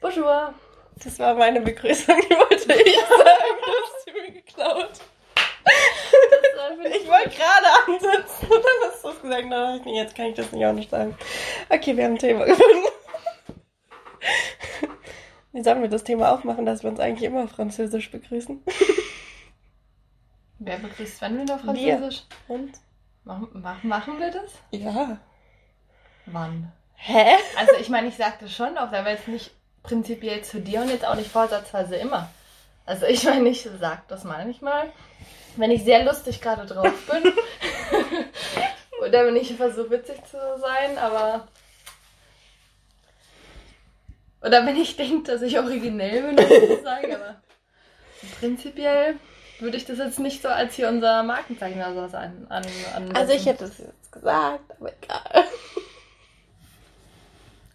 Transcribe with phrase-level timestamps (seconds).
[0.00, 0.54] Bonjour.
[1.02, 3.58] Das war meine Begrüßung, die wollte ich sagen.
[3.64, 5.00] Du hast sie mir geklaut.
[6.84, 9.46] Ich wollte gerade ansetzen und dann hast du es gesagt.
[9.48, 11.16] Na, nee, jetzt kann ich das nicht auch nicht sagen.
[11.68, 12.86] Okay, wir haben ein Thema gefunden.
[15.52, 18.62] Wie sollen wir das Thema aufmachen, dass wir uns eigentlich immer auf Französisch begrüßen?
[20.60, 22.22] Wer begrüßt wann wieder Französisch?
[22.46, 22.72] Und?
[23.24, 24.52] Machen, machen, machen wir das?
[24.70, 25.18] Ja.
[26.26, 26.72] Wann?
[26.94, 27.36] Hä?
[27.56, 31.06] Also ich meine, ich sagte schon oft, aber jetzt nicht prinzipiell zu dir und jetzt
[31.06, 32.30] auch nicht vorsatzweise immer.
[32.86, 34.90] Also ich meine, ich sag das manchmal,
[35.56, 37.32] wenn ich sehr lustig gerade drauf bin.
[39.06, 41.46] Oder wenn ich versuche witzig zu sein, aber.
[44.40, 47.36] Oder wenn ich denke, dass ich originell bin, was ich sage, aber
[48.38, 49.16] prinzipiell
[49.60, 52.64] würde ich das jetzt nicht so als hier unser Markenzeichen oder sowas an, an.
[53.14, 55.44] Also ich hätte es jetzt gesagt, aber egal.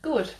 [0.03, 0.35] Gut.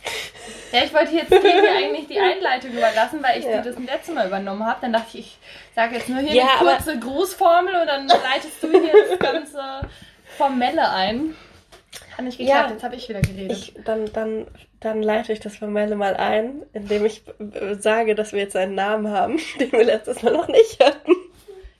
[0.72, 3.62] Ja, ich wollte jetzt Tini eigentlich die Einleitung überlassen, weil ich Ja.
[3.62, 4.78] die das letzte Mal übernommen habe.
[4.82, 5.38] Dann dachte ich, ich
[5.74, 9.60] sage jetzt nur hier Ja, eine kurze Grußformel und dann leitest du hier das ganze
[10.36, 11.34] Formelle ein.
[12.16, 12.72] Hat nicht geklappt, Ja.
[12.72, 13.52] jetzt habe ich wieder geredet.
[13.56, 14.46] Ich, dann, dann,
[14.80, 18.74] dann leite ich das Formelle mal ein, indem ich äh, sage, dass wir jetzt einen
[18.74, 21.12] Namen haben, den wir letztes Mal noch nicht hatten.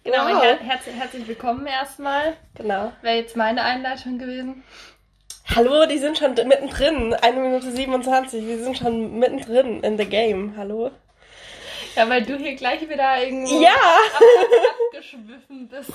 [0.05, 0.42] genau, Wow.
[0.42, 2.33] her herz herzlich willkommen erstmal.
[2.55, 2.92] Genau.
[3.03, 4.62] Wäre jetzt meine Einleitung gewesen.
[5.47, 7.14] Hallo, die sind schon mittendrin.
[7.14, 8.45] Eine Minute 27.
[8.47, 10.55] Wir sind schon mittendrin in the game.
[10.56, 10.91] Hallo?
[11.95, 13.75] Ja, weil du hier gleich wieder irgendwo Ja!
[14.87, 15.91] abgeschwiffen bist.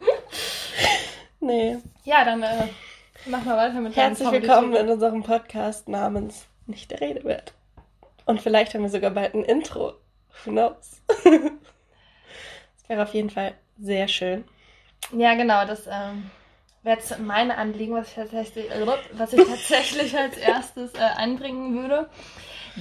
[1.42, 1.78] Nee.
[2.04, 2.66] Ja, dann äh,
[3.24, 7.54] mach mal weiter mit Herzlich willkommen in unserem Podcast namens Nicht der Rede wert.
[8.26, 9.94] Und vielleicht haben wir sogar bald ein Intro.
[10.44, 11.00] Who knows?
[11.24, 14.44] Das wäre auf jeden Fall sehr schön.
[15.16, 16.30] Ja, genau, das ähm,
[16.82, 21.82] wäre jetzt mein Anliegen, was ich tatsächlich, äh, was ich tatsächlich als erstes äh, anbringen
[21.82, 22.08] würde,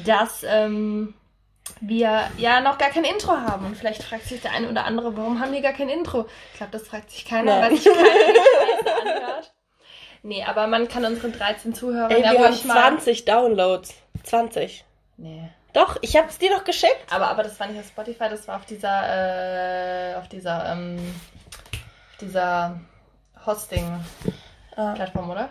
[0.05, 1.13] dass ähm,
[1.81, 3.65] wir ja noch gar kein Intro haben.
[3.65, 6.27] Und vielleicht fragt sich der eine oder andere, warum haben wir gar kein Intro?
[6.51, 7.71] Ich glaube, das fragt sich keiner, Nein.
[7.71, 9.53] weil sich keiner anhört.
[10.21, 12.73] Nee, aber man kann unseren 13 Zuhörern Ey, wir haben ruhig mal...
[12.73, 13.93] 20 Downloads.
[14.23, 14.83] 20.
[15.17, 15.49] Nee.
[15.71, 17.05] Doch, ich habe es dir doch geschickt.
[17.09, 20.97] Aber, aber das war nicht auf Spotify, das war auf dieser, äh, auf dieser, ähm,
[22.19, 22.79] dieser
[23.45, 25.33] Hosting-Plattform, Ah.
[25.33, 25.49] oder?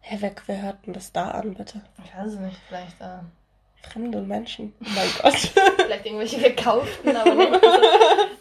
[0.00, 1.80] Hä, wer, wer hört denn das da an, bitte?
[2.04, 3.18] Ich weiß es nicht, vielleicht, äh,
[3.90, 4.72] Fremde Menschen.
[4.80, 5.34] Oh mein Gott.
[5.34, 7.86] vielleicht irgendwelche gekauften, aber nicht, also,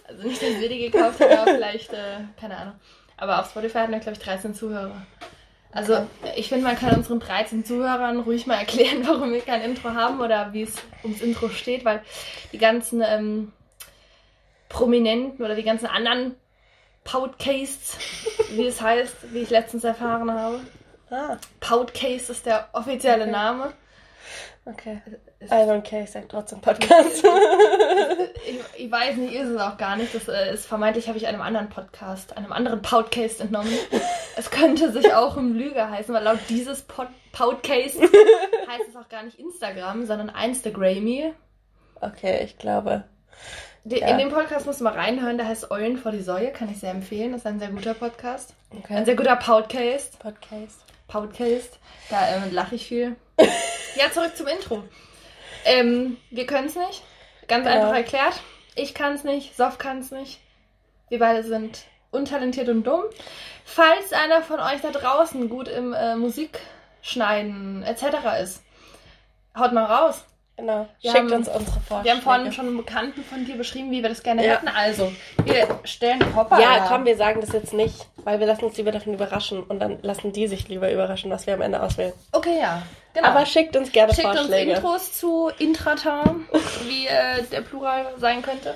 [0.08, 2.76] also nicht, dass wir die gekauft haben, aber vielleicht, äh, keine Ahnung.
[3.18, 5.06] Aber auf Spotify hatten wir, glaube ich, 13 Zuhörer.
[5.72, 9.90] Also, ich finde, man kann unseren 13 Zuhörern ruhig mal erklären, warum wir kein Intro
[9.94, 12.02] haben oder wie es ums Intro steht, weil
[12.54, 13.52] die ganzen ähm,
[14.70, 16.36] Prominenten oder die ganzen anderen
[17.04, 17.98] Podcasts,
[18.52, 20.60] wie es heißt, wie ich letztens erfahren habe.
[21.10, 23.32] ah, Podcast ist der offizielle Okay.
[23.32, 23.74] Name.
[24.66, 25.02] okay.
[25.40, 27.24] Es- I don't care, ich sag trotzdem Podcast.
[28.46, 30.14] Ich, ich weiß nicht, ist es auch gar nicht.
[30.14, 33.72] Das äh, ist vermeintlich, habe ich einem anderen Podcast, einem anderen Podcast entnommen.
[34.36, 39.08] es könnte sich auch um Lüge heißen, weil laut dieses Pod Podcast heißt es auch
[39.10, 41.34] gar nicht Instagram, sondern Instagrammy.
[42.02, 43.06] okay, ich glaube.
[43.86, 44.08] De Ja.
[44.08, 46.80] In dem Podcast musst du mal reinhören, der heißt Eulen vor die Säue, kann ich
[46.80, 47.32] sehr empfehlen.
[47.34, 48.54] Das ist ein sehr guter Podcast.
[48.72, 49.04] Ein Okay.
[49.06, 50.20] sehr guter Podcast.
[50.20, 50.84] Podcast.
[51.08, 51.80] Podcast.
[52.10, 53.16] Da ähm, lache ich viel.
[53.96, 54.84] ja, zurück zum Intro.
[55.66, 57.04] Ähm, wir können es nicht.
[57.48, 57.82] Ganz Genau.
[57.82, 58.40] einfach erklärt.
[58.76, 60.40] Ich kann es nicht, Sof kann es nicht.
[61.10, 63.04] Wir beide sind untalentiert und dumm.
[63.66, 68.04] Falls einer von euch da draußen gut im äh, Musikschneiden etc.
[68.42, 68.64] ist,
[69.58, 70.24] haut mal raus.
[70.56, 70.88] Genau.
[71.02, 72.04] Wir Schickt haben- uns unsere Vorschläge.
[72.04, 74.54] Wir haben vorhin schon einen Bekannten von dir beschrieben, wie wir das gerne Ja.
[74.54, 74.68] hätten.
[74.68, 75.12] Also,
[75.46, 76.60] wir stellen Hopper.
[76.60, 79.80] Ja, komm, wir sagen das jetzt nicht, weil wir lassen uns lieber davon überraschen und
[79.80, 82.14] dann lassen die sich lieber überraschen, was wir am Ende auswählen.
[82.32, 82.84] Okay, ja.
[83.16, 83.28] Genau.
[83.30, 84.74] Aber schickt uns gerne Schickt uns Vorschläge.
[84.74, 86.24] Intros zu Intrata,
[86.88, 88.76] wie äh, der Plural sein könnte.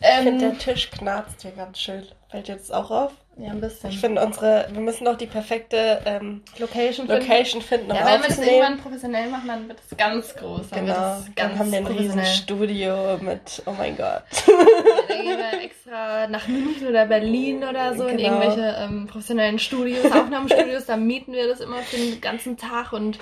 [0.00, 2.06] Ich finde, Ähm, der Tisch knarzt hier ganz schön.
[2.30, 3.12] Fällt jetzt auch auf.
[3.38, 3.90] Ja, ein bisschen.
[3.90, 7.22] Ich finde unsere, wir müssen doch die perfekte ähm, Location finden.
[7.22, 10.70] Location finden, um Ja, wenn wir das irgendwann professionell machen, dann wird es ganz groß.
[10.70, 12.24] Dann wird Genau, es ganz dann haben wir ein riesen.
[12.24, 14.22] Studio mit, oh mein Gott.
[15.08, 18.40] Dann gehen wir extra nach München oder Berlin oder so in Genau.
[18.40, 20.86] irgendwelche ähm, professionellen Studios, Aufnahmestudios.
[20.86, 23.18] Da mieten wir das immer für den ganzen Tag und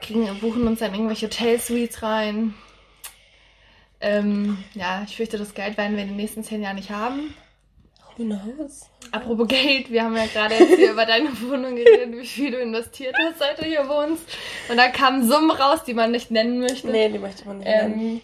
[0.00, 2.54] kriegen, buchen uns dann irgendwelche Hotel-Suites rein.
[4.00, 7.34] Ähm, ja, ich fürchte, das Geld werden wir in den nächsten zehn Jahren nicht haben.
[8.16, 8.88] Who knows?
[9.10, 12.58] Apropos Geld, wir haben ja gerade jetzt hier über deine Wohnung geredet, wie viel du
[12.60, 14.24] investiert hast, seit du hier wohnst.
[14.68, 16.88] Und da kamen Summen raus, die man nicht nennen möchte.
[16.88, 18.00] Nee, die möchte man nicht nennen.
[18.00, 18.20] ähm,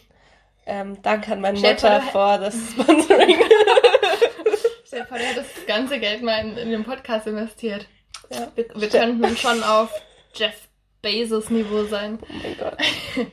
[0.67, 3.37] Ähm, danke an meine Mutter vor das Sponsoring.
[4.87, 7.87] stell dir vor, du hättest das ganze Geld mal in, in den Podcast investiert.
[8.31, 8.53] ja.
[8.55, 9.91] Wir, wir könnten schon auf
[10.35, 10.69] Jeff
[11.03, 12.19] Basis-Niveau sein.
[12.23, 12.77] Oh mein Gott.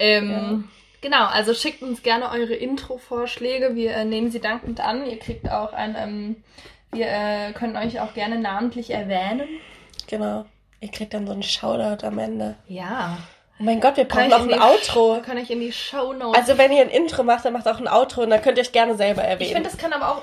[0.00, 0.68] Ähm,
[1.00, 3.76] Genau, also schickt uns gerne eure Intro-Vorschläge.
[3.76, 5.06] Wir äh, nehmen sie dankend an.
[5.06, 6.42] Ihr kriegt auch ein, ähm,
[6.92, 9.48] wir äh, können euch auch gerne namentlich erwähnen.
[10.08, 10.46] Genau.
[10.80, 12.56] Ihr kriegt dann so einen Shoutout am Ende.
[12.66, 13.18] Ja.
[13.60, 15.14] Oh mein Gott, wir brauchen ich ein Outro.
[15.16, 16.38] Wir können euch in die Show Notes.
[16.38, 18.62] Also wenn ihr ein Intro macht, dann macht auch ein Outro und dann könnt ihr
[18.62, 19.54] euch gerne selber ich erwähnen.
[19.54, 20.22] finde, das kann aber auch.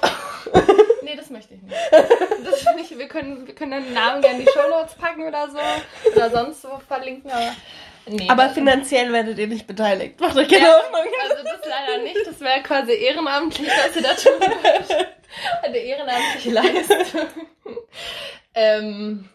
[1.03, 1.75] nee, das möchte ich nicht.
[1.91, 5.27] Das finde ich, wir können, wir können den Namen gerne in die Show Notes packen
[5.27, 5.57] oder so.
[6.15, 7.51] Oder sonst wo verlinken, aber.
[8.07, 10.19] Nee, Aber finanziell werdet ihr nicht beteiligt.
[10.19, 11.11] Macht euch keine Ja, Hoffnung.
[11.29, 12.17] also das leider nicht.
[12.25, 15.07] Das wäre quasi ehrenamtlich, was ihr da tun würdet.
[15.63, 16.97] Eine ehrenamtliche Leistung.
[18.53, 19.29] ähm,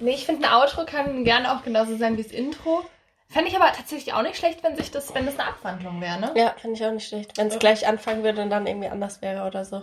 [0.00, 2.84] nee, ich finde, ein Outro kann gerne auch genauso sein wie das Intro.
[3.30, 6.18] Fände ich aber tatsächlich auch nicht schlecht, wenn sich das, wenn das eine Abwandlung wäre,
[6.18, 6.32] ne?
[6.34, 7.36] Ja, finde ich auch nicht schlecht.
[7.36, 9.82] Wenn es gleich anfangen würde und dann irgendwie anders wäre oder so.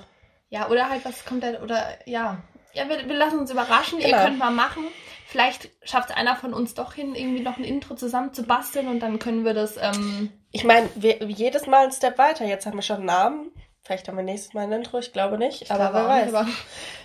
[0.50, 2.40] Ja, oder halt, was kommt dann, oder ja.
[2.74, 4.00] Ja, wir, wir lassen uns überraschen.
[4.00, 4.24] Ihr Genau.
[4.24, 4.86] könnt mal machen.
[5.28, 8.88] Vielleicht schafft es einer von uns doch hin, irgendwie noch ein Intro zusammen zu basteln
[8.88, 10.88] und dann können wir das, ähm, Ich meine,
[11.28, 12.46] jedes Mal ein Step weiter.
[12.46, 13.52] Jetzt haben wir schon einen Namen.
[13.84, 15.70] Vielleicht haben wir nächstes Mal ein Intro, ich glaube nicht.
[15.72, 16.26] aber glaube wer weiß.
[16.26, 16.48] nicht, aber-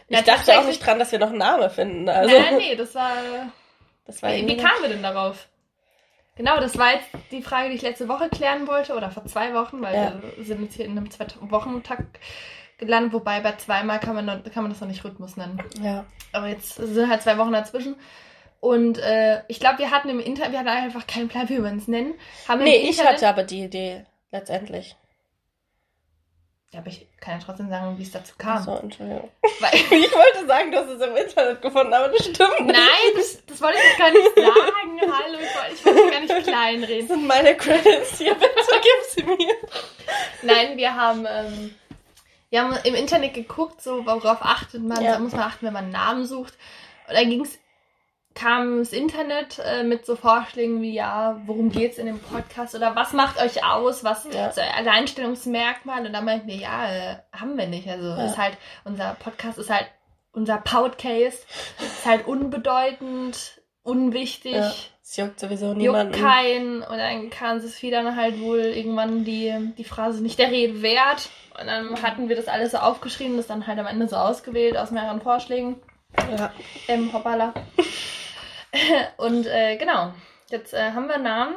[0.09, 2.09] ich Ja, dachte auch nicht dran, dass wir noch einen Namen finden.
[2.09, 3.13] Also, Nein, nee, das war.
[4.07, 5.49] das war Wie, wie kamen wir denn darauf?
[6.37, 9.53] Genau, das war jetzt die Frage, die ich letzte Woche klären wollte, oder vor zwei
[9.55, 10.13] Wochen, weil Ja.
[10.37, 12.19] wir sind jetzt hier in einem Zwei-Wochen-Takt
[12.81, 15.63] gelandet, wobei bei zweimal kann man, noch, kann man das noch nicht Rhythmus nennen.
[15.81, 16.05] Ja.
[16.33, 17.95] Aber jetzt sind halt zwei Wochen dazwischen.
[18.61, 21.71] Und äh, ich glaube, wir hatten im Internet, wir hatten einfach keinen Plan, wie wir
[21.71, 22.15] uns nennen.
[22.49, 24.05] Haben Nee, ich Internet- hatte aber die Idee.
[24.33, 24.97] Letztendlich.
[26.73, 28.63] Ja, aber ich kann ja trotzdem sagen, wie es dazu kam.
[28.63, 29.29] So, Entschuldigung.
[29.59, 32.67] Weil, Ich wollte sagen, du hast es im Internet gefunden, aber das stimmt nicht.
[32.67, 35.01] nein, das, das wollte ich gar nicht sagen.
[35.01, 37.09] Hallo, ich wollte, ich gar nicht kleinreden.
[37.09, 39.55] Das sind meine Credits hier, bitte gib sie mir.
[40.43, 41.75] Nein, wir haben, ähm,
[42.51, 45.13] wir haben im Internet geguckt, so worauf achtet man, Ja.
[45.13, 46.55] da muss man achten, wenn man einen Namen sucht.
[47.09, 47.59] Und dann ging's,
[48.35, 52.95] kam das Internet äh, mit so Vorschlägen wie, ja, worum geht's in dem Podcast oder
[52.95, 54.47] was macht euch aus, was Ja.
[54.49, 56.07] ist euer Alleinstellungsmerkmal?
[56.07, 57.89] Und dann meinten wir, ja, äh, haben wir nicht.
[57.89, 58.27] Also Ja.
[58.27, 59.87] ist halt, unser Podcast ist halt,
[60.33, 61.45] unser Podcast
[61.81, 64.55] ist halt unbedeutend, unwichtig.
[64.55, 64.73] Ja.
[65.03, 66.21] Es juckt sowieso Juckt niemanden.
[66.21, 70.83] keinen und dann kam Sophie dann halt wohl irgendwann die, die Phrase nicht der Rede
[70.83, 71.31] wert.
[71.59, 74.77] Und dann hatten wir das alles so aufgeschrieben, das dann halt am Ende so ausgewählt
[74.77, 75.81] aus mehreren Vorschlägen.
[76.31, 76.53] Ja.
[76.87, 77.55] Ähm, hoppala.
[79.17, 80.13] und äh, genau,
[80.49, 81.57] jetzt äh, haben wir einen Namen.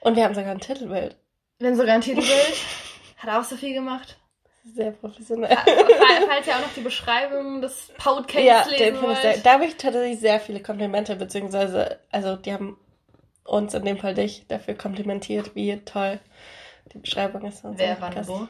[0.00, 1.16] Und wir haben sogar ein Titelbild.
[1.58, 2.54] Wir haben sogar ein Titelbild.
[3.16, 4.16] Hat auch Sophie gemacht.
[4.64, 5.48] Sehr professionell.
[5.56, 9.32] Fa- fa- Falls ihr auch noch die Beschreibung des Podcasts Ja, lesen den ich sehr,
[9.34, 9.46] wollt.
[9.46, 12.78] da habe ich tatsächlich sehr viele Komplimente, beziehungsweise, also die haben
[13.44, 16.20] uns, in dem Fall dich, dafür komplimentiert, wie toll
[16.92, 17.62] die Beschreibung ist.
[17.64, 18.46] Wer wann wo?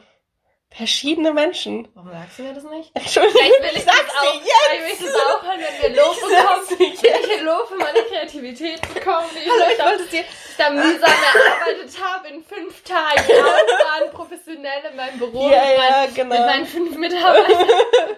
[0.71, 1.87] Verschiedene Menschen.
[1.95, 2.91] Warum sagst du mir das nicht?
[2.93, 4.33] Entschuldigung, Vielleicht will ich das sag's auch.
[4.33, 4.39] dir
[4.69, 7.01] Vielleicht will ich das auch hören, wenn wir Lob Ich bekommen.
[7.01, 8.59] Wenn ich Lob für meine Kreativitz
[8.93, 10.23] bekomme, die ich, Hallo, euch ich wollte dir.
[10.57, 13.23] da mühsam erarbeitet habe in fünf Tagen.
[13.29, 16.35] Ja, und waren professionell in meinem Büro Ja, mit, ja, meinen, genau.
[16.35, 17.67] mit meinen fünf Mitarbeitern.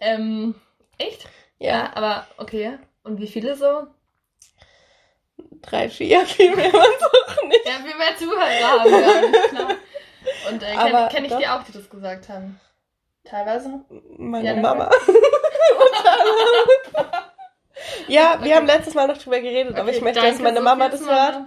[0.00, 0.54] ähm,
[0.98, 1.24] echt?
[1.60, 2.78] Ja, aber okay.
[3.04, 3.86] Und wie viele so?
[5.62, 7.66] drei, vier, viel mehr es auch nicht.
[7.66, 9.76] Ja, viel mehr Zuhörer haben wir.
[10.48, 11.38] Und äh, kenne kenn ich doch.
[11.38, 12.60] die auch, die das gesagt haben?
[13.24, 13.80] Teilweise?
[14.16, 14.56] Meine Ja?
[14.56, 14.90] Mama.
[18.08, 20.88] ja, wir haben letztes Mal noch drüber geredet, aber ich Okay, möchte, dass meine Mama
[20.88, 21.40] das hört.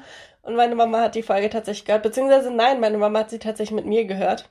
[0.44, 2.02] Und meine Mama hat die Folge tatsächlich gehört.
[2.02, 4.50] Beziehungsweise nein, meine Mama hat sie tatsächlich mit mir gehört.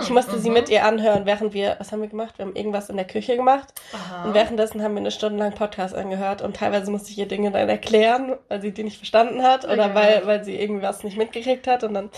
[0.00, 0.54] Ich musste sie mhm.
[0.54, 2.38] mit ihr anhören, während wir, was haben wir gemacht?
[2.38, 3.68] Wir haben irgendwas in der Küche gemacht.
[3.92, 4.24] Aha.
[4.24, 6.40] Und währenddessen haben wir eine Stunde lang Podcast angehört.
[6.40, 9.66] Und teilweise musste ich ihr Dinge dann erklären, weil sie die nicht verstanden hat.
[9.66, 9.94] Oder Okay.
[9.94, 11.84] weil, weil sie irgendwas nicht mitgekriegt hat.
[11.84, 12.10] Und dann,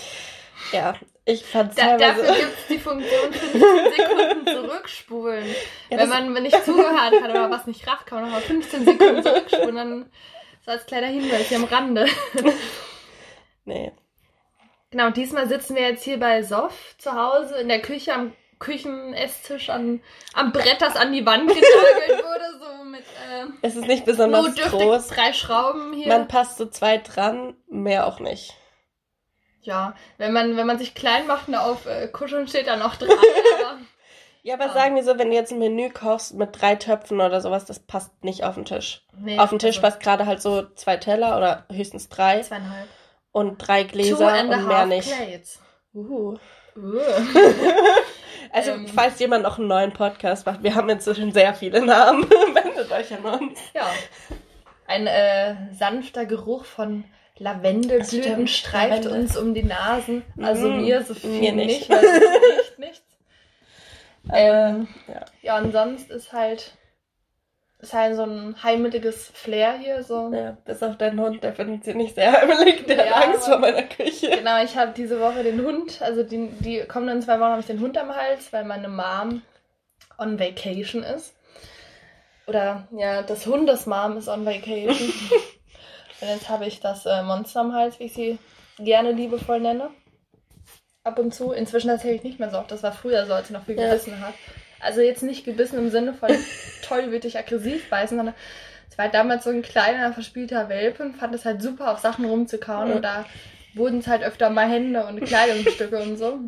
[0.73, 3.61] ja, ich fand Da, dafür gibt es die Funktion 15
[3.97, 5.45] Sekunden zurückspulen.
[5.91, 9.23] Ja, Wenn man nicht zugehört hat oder was nicht rafft, kann man nochmal 15 Sekunden
[9.23, 9.77] zurückspulen.
[9.77, 10.11] Dann
[10.65, 12.07] so als kleiner Hinweis hier am Rande.
[13.65, 13.93] nee.
[14.91, 19.71] Genau, diesmal sitzen wir jetzt hier bei Sof zu Hause in der Küche am Küchenesstisch
[19.71, 20.03] an,
[20.35, 24.55] am Brett, das an die Wand genagelt wurde, so mit äh, Es ist nicht besonders
[24.55, 25.09] groß.
[25.09, 26.09] drei Schrauben hier.
[26.09, 28.55] Man passt so zweit dran, mehr auch nicht.
[29.63, 32.97] Ja, wenn man, wenn man sich klein macht und auf äh, Kuscheln steht, dann auch
[32.97, 33.11] dran.
[33.61, 33.79] aber
[34.43, 34.75] Ja, aber Ah.
[34.75, 37.79] sagen wir so, wenn du jetzt ein Menü kochst mit drei Töpfen oder sowas, das
[37.79, 39.03] passt nicht auf den Tisch.
[39.19, 42.89] nee, auf den Tisch also passt gerade halt so zwei Teller oder höchstens drei Zweieinhalb.
[43.33, 45.11] und drei Gläser und mehr nicht.
[45.15, 45.61] plates.
[45.95, 46.37] Uh.
[46.77, 46.99] Uh.
[48.53, 48.89] Also, Ähm.
[48.89, 52.29] falls jemand noch einen neuen Podcast macht, wir haben inzwischen sehr viele Namen.
[52.31, 53.61] Wendet euch an uns.
[53.75, 53.87] Ja.
[54.89, 57.05] Ein äh, sanfter Geruch von
[57.41, 59.13] Lavendelblüten streift Lavendel.
[59.23, 60.23] uns um die Nasen.
[60.41, 61.91] Also Mm, mir so viel mir nicht, nicht.
[61.91, 63.03] weil es riecht nichts.
[64.33, 65.25] Ähm, ja.
[65.43, 66.73] ja, und sonst ist halt
[67.79, 70.03] ist halt so ein heimeliges Flair hier.
[70.03, 70.31] So.
[70.35, 73.47] Ja, bis auf deinen Hund, der findet sie nicht sehr heimelig, der Ja, hat Angst
[73.47, 74.29] vor meiner Küche.
[74.31, 77.67] Genau, ich habe diese Woche den Hund, also die, die kommenden zwei Wochen habe ich
[77.67, 79.41] den Hund am Hals, weil meine Mom
[80.19, 81.35] on vacation ist.
[82.47, 85.13] Oder ja, das Hundesmom ist on vacation.
[86.21, 88.39] Und jetzt habe ich das äh, Monster am Hals, wie ich sie
[88.79, 89.91] gerne liebevoll nenne.
[91.03, 91.53] Ab und zu.
[91.53, 92.71] Inzwischen erzähle ich nicht mehr so oft.
[92.71, 93.87] Das war früher so, als sie noch viel Ja.
[93.89, 94.35] gebissen hat.
[94.81, 96.31] Also jetzt nicht gebissen im Sinne von
[96.83, 98.35] tollwütig aggressiv beißen, sondern
[98.91, 102.25] es war damals so ein kleiner, verspielter Welpe und fand es halt super, auf Sachen
[102.25, 102.89] rumzukauen.
[102.91, 102.97] Ja.
[102.97, 103.25] Und da
[103.75, 106.39] wurden es halt öfter mal Hände und Kleidungsstücke und so.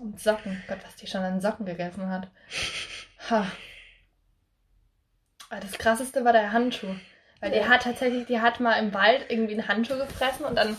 [0.00, 0.62] Und Socken.
[0.68, 2.28] Gott, was die schon an Socken gegessen hat.
[3.30, 3.46] Ha.
[5.50, 6.94] Aber das krasseste war der Handschuh.
[7.40, 10.76] Weil die hat tatsächlich, die hat mal im Wald irgendwie einen Handschuh gefressen und dann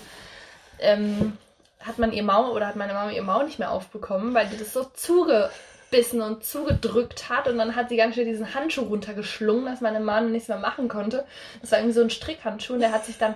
[0.80, 1.38] ähm,
[1.80, 4.58] hat man ihr Maul oder hat meine Mama ihr Maul nicht mehr aufbekommen, weil die
[4.58, 9.66] das so zugebissen und zugedrückt hat und dann hat sie ganz schnell diesen Handschuh runtergeschlungen,
[9.66, 11.26] dass meine Mama nichts mehr machen konnte.
[11.62, 13.36] Das war irgendwie so ein Strickhandschuh und der hat sich dann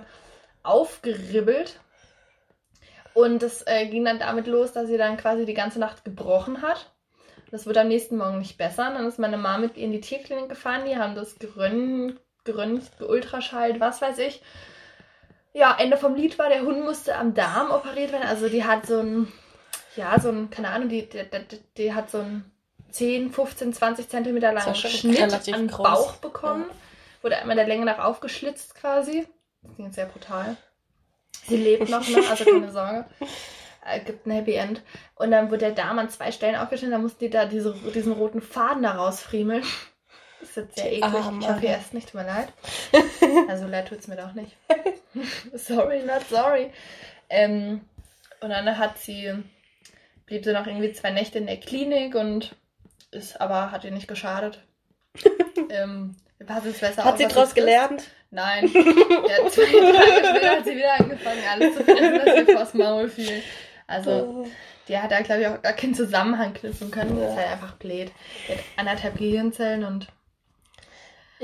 [0.62, 1.80] aufgeribbelt
[3.14, 6.60] und das äh, ging dann damit los, dass sie dann quasi die ganze Nacht gebrochen
[6.60, 6.90] hat.
[7.50, 8.90] Das wird am nächsten Morgen nicht besser.
[8.92, 10.84] Dann ist meine Mama mit ihr in die Tierklinik gefahren.
[10.86, 14.42] Die haben das gerönt, geröntgt, geultraschallt, was weiß ich.
[15.52, 18.26] Ja, Ende vom Lied war, der Hund musste am Darm operiert werden.
[18.26, 19.32] Also die hat so ein,
[19.96, 22.50] ja, so ein, keine Ahnung, die, die, die, die hat so ein
[22.90, 25.66] 10, 15, 20 Zentimeter langen ja Schnitt am.
[25.66, 26.64] Bauch bekommen.
[27.22, 29.26] Wurde einmal der Länge nach aufgeschlitzt quasi.
[29.62, 30.56] Das klingt sehr brutal.
[31.46, 32.22] Sie lebt noch, ne?
[32.28, 33.06] also keine Sorge.
[33.84, 34.82] Äh, gibt ein Happy End.
[35.16, 38.12] Und dann wurde der Darm an zwei Stellen aufgeschnitten, dann mussten die da diese, diesen
[38.12, 39.64] roten Faden da rausfriemeln.
[40.44, 41.04] Das ist jetzt sehr eklig.
[41.04, 41.40] Arme.
[41.42, 42.48] Ich hoffe, ihr esst nicht, tut mir leid.
[43.48, 44.56] Also leid tut's mir doch nicht.
[45.54, 46.70] sorry, not sorry.
[47.30, 47.80] Ähm,
[48.40, 49.32] und dann hat sie,
[50.26, 52.54] blieb sie noch irgendwie zwei Nächte in der Klinik und
[53.10, 54.62] ist aber, hat ihr nicht geschadet.
[55.70, 58.04] ähm, wir passen es besser Hat auf, sie was draus gelernt?
[58.30, 58.68] Nein.
[58.74, 63.08] Ja, zwei Tage später hat sie wieder angefangen, alles zu fressen, was ihr vors Maul
[63.08, 63.42] fiel.
[63.86, 64.46] Also, Oh.
[64.88, 67.16] die hat da, glaube ich, auch gar keinen Zusammenhang knüpfen können.
[67.18, 67.42] Das ist Ja.
[67.42, 68.10] halt einfach blöd.
[68.48, 70.08] Die hat anderthalb Gehirnzellen und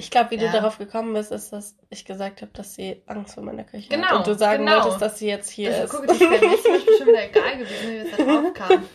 [0.00, 0.47] Ich glaube, wie Ja.
[0.50, 3.88] du darauf gekommen bist, ist, dass ich gesagt habe, dass sie Angst vor meiner Küche
[3.90, 4.16] Genau, hat.
[4.19, 4.78] Und du sagen genau.
[4.83, 5.90] wolltest, dass sie jetzt hier das, ist.
[5.90, 8.88] guck, das wäre mir zum Beispiel schon wieder egal gewesen, wie es da drauf kam.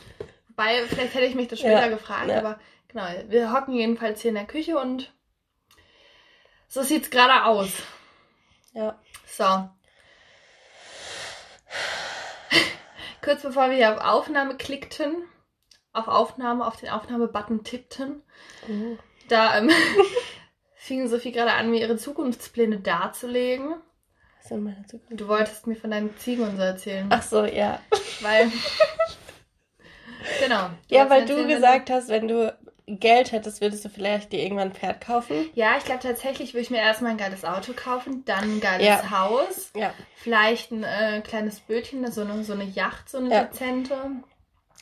[0.49, 2.39] Wobei, vielleicht hätte ich mich das später Ja, gefragt, ja.
[2.39, 5.13] aber genau, wir hocken jedenfalls hier in der Küche und
[6.67, 7.69] so sieht's gerade aus.
[8.73, 8.99] Ja.
[9.27, 9.69] So.
[13.23, 15.23] Kurz bevor wir hier auf Aufnahme klickten,
[15.93, 18.21] auf Aufnahme, auf den Aufnahmebutton tippten,
[18.67, 18.99] Mhm.
[19.29, 19.69] da ähm,
[20.85, 23.75] fing Sophie gerade an, mir ihre Zukunftspläne darzulegen.
[24.37, 25.19] Was sind meine Zukunft?
[25.19, 27.07] Du wolltest mir von deinen Ziegen und so erzählen.
[27.09, 27.79] Ach so, ja.
[28.21, 28.51] Weil.
[30.39, 30.69] genau.
[30.89, 32.55] Ja, weil du gesagt hast, wenn du
[32.87, 35.49] Geld hättest, würdest du vielleicht dir irgendwann ein Pferd kaufen.
[35.55, 38.85] Ja, ich glaube tatsächlich würde ich mir erstmal ein geiles Auto kaufen, dann ein geiles
[38.85, 39.09] Ja.
[39.09, 39.91] Haus, Ja.
[40.13, 43.43] vielleicht ein äh, kleines Bötchen, so eine, so eine Yacht, so eine Ja.
[43.45, 43.97] dezente.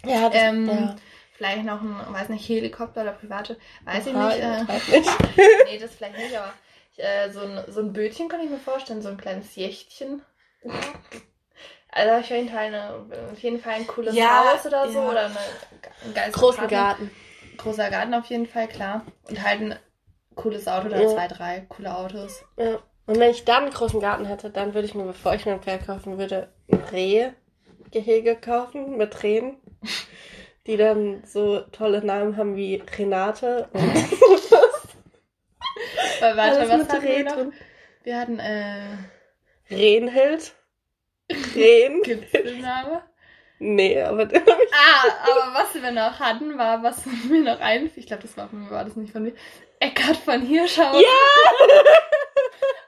[0.06, 0.96] Ja, das, Ähm, ja.
[1.36, 4.40] Vielleicht noch ein, weiß nicht, Helikopter oder private, weiß ich nicht.
[4.40, 4.64] Äh,
[4.98, 5.10] nicht.
[5.66, 6.54] nee, das vielleicht nicht, aber
[6.98, 10.22] äh, so, ein, so ein Bötchen kann ich mir vorstellen, so ein kleines Jächtchen.
[11.90, 15.10] Also auf jeden Fall, eine, auf jeden Fall ein cooles Ja, Haus oder so ja.
[15.10, 15.38] oder eine,
[16.06, 16.68] ein geiles Großen.
[16.68, 17.12] Garten.
[17.58, 19.06] Großer Garten auf jeden Fall, klar.
[19.30, 19.80] Und halt ein
[20.36, 21.08] cooles Auto oder Ja.
[21.08, 22.44] zwei, drei coole Autos.
[22.58, 22.80] Ja.
[23.06, 25.54] Und wenn ich dann einen großen Garten hätte, dann würde ich mir, bevor ich mir
[25.54, 29.58] ein Pferd kaufen würde, ein Rehgehege kaufen mit Rehen,
[30.68, 33.84] die dann so tolle Namen haben wie Renate und
[36.22, 37.54] Weil, warte, alles was hatten wir noch?
[38.04, 38.98] Wir hatten, äh,
[39.70, 40.54] Rehenhild.
[41.56, 42.02] Rehen?
[42.04, 43.02] gibt's den Namen?
[43.60, 48.08] Nee, aber den Ah, aber was wir noch hatten, war, was mir noch einfiel, ich
[48.08, 49.34] glaube, das war von mir, war das nicht von mir,
[49.80, 51.02] Eckhard von Hirschhausen.
[51.02, 51.08] Ja!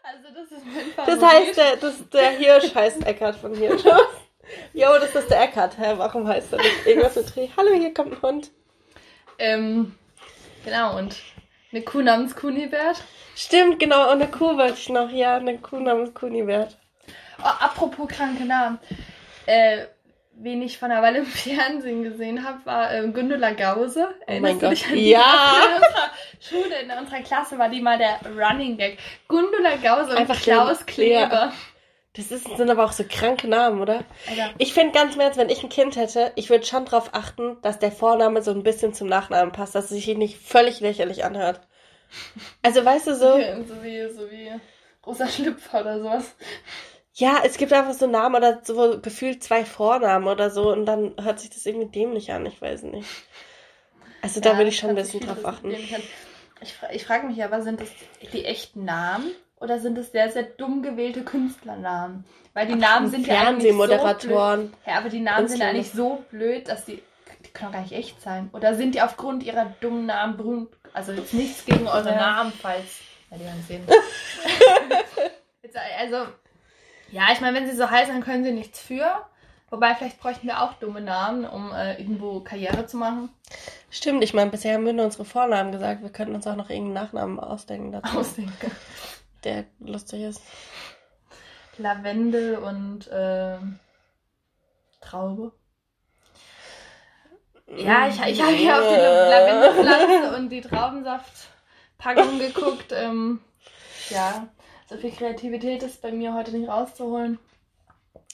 [0.03, 1.21] Also das ist mein Favorit.
[1.21, 3.83] Das heißt, der, das, der Hirsch heißt Eckart von Hirsch.
[4.73, 5.77] Jo, das ist der Eckart.
[5.77, 7.49] Hä, warum heißt er nicht irgendwas mit Dreh?
[7.57, 8.51] Hallo, hier kommt ein Hund.
[9.37, 9.95] Ähm,
[10.63, 11.15] genau, und
[11.71, 13.03] eine Kuh namens Kunibert.
[13.35, 14.11] Stimmt, genau.
[14.11, 15.09] Und eine Kuh wollte ich noch.
[15.09, 16.77] Ja, eine Kuh namens Kunibert.
[17.39, 18.79] Oh, apropos kranke Namen.
[19.45, 19.85] Äh,
[20.37, 24.07] wen ich von einer Weile im Fernsehen gesehen habe, war äh, Gundula Gause.
[24.27, 25.53] Oh mein Gott, ja.
[25.65, 28.97] In unserer Schule, in unserer Klasse war die mal der Running Gag.
[29.27, 31.51] Gundula Gause und Einfach Klaus Kleber.
[32.17, 34.03] Das ist, sind aber auch so kranke Namen, oder?
[34.27, 37.09] Alter, Ich finde ganz im Ernst, wenn ich ein Kind hätte, ich würde schon darauf
[37.13, 40.79] achten, dass der Vorname so ein bisschen zum Nachnamen passt, dass es sich nicht völlig
[40.79, 41.61] lächerlich anhört.
[42.63, 43.31] Also weißt du so,
[43.67, 44.51] so wie, so wie
[45.05, 46.35] Rosa Schlüpfer oder sowas.
[47.13, 51.13] ja, es gibt einfach so Namen oder so gefühlt zwei Vornamen oder so und dann
[51.21, 53.07] hört sich das irgendwie dämlich an, ich weiß nicht.
[54.21, 55.71] Also da Ja, würde ich schon ein bisschen drauf achten.
[56.61, 57.89] Ich, ich frage mich aber, sind das
[58.33, 59.31] die echten Namen
[59.65, 62.23] oder sind es sehr, sehr dumm gewählte Künstlernamen?
[62.53, 64.71] Weil die Namen sind ja eigentlich so blöd.
[64.85, 67.01] Ja, aber die Namen sind eigentlich so blöd, dass die,
[67.43, 68.49] die können gar nicht echt sein.
[68.53, 70.69] Oder sind die aufgrund ihrer dummen Namen berühmt?
[70.93, 72.15] Also jetzt nichts gegen eure Ja.
[72.15, 73.01] Namen, falls.
[73.31, 73.83] Ja, die werden sehen.
[75.99, 76.29] also,
[77.11, 79.25] ja, ich meine, wenn sie so heißen, dann können sie nichts für.
[79.71, 83.29] Wobei, vielleicht bräuchten wir auch dumme Namen, um äh, irgendwo Karriere zu machen.
[83.89, 86.03] Stimmt, ich meine, bisher haben wir nur unsere Vornamen gesagt.
[86.03, 88.71] Wir könnten uns auch noch irgendeinen Nachnamen ausdenken dazu, Ausdenken.
[89.45, 90.41] Der lustig ist.
[91.77, 93.79] Lavendel und ähm,
[95.01, 95.51] Traube.
[97.67, 102.91] Ja, ich, ich habe hier auf die Lavendelpflanze und die Traubensaftpackung geguckt.
[102.91, 103.41] Ähm,
[104.09, 104.47] ja,
[104.87, 107.39] so viel Kreativität ist bei mir heute nicht rauszuholen.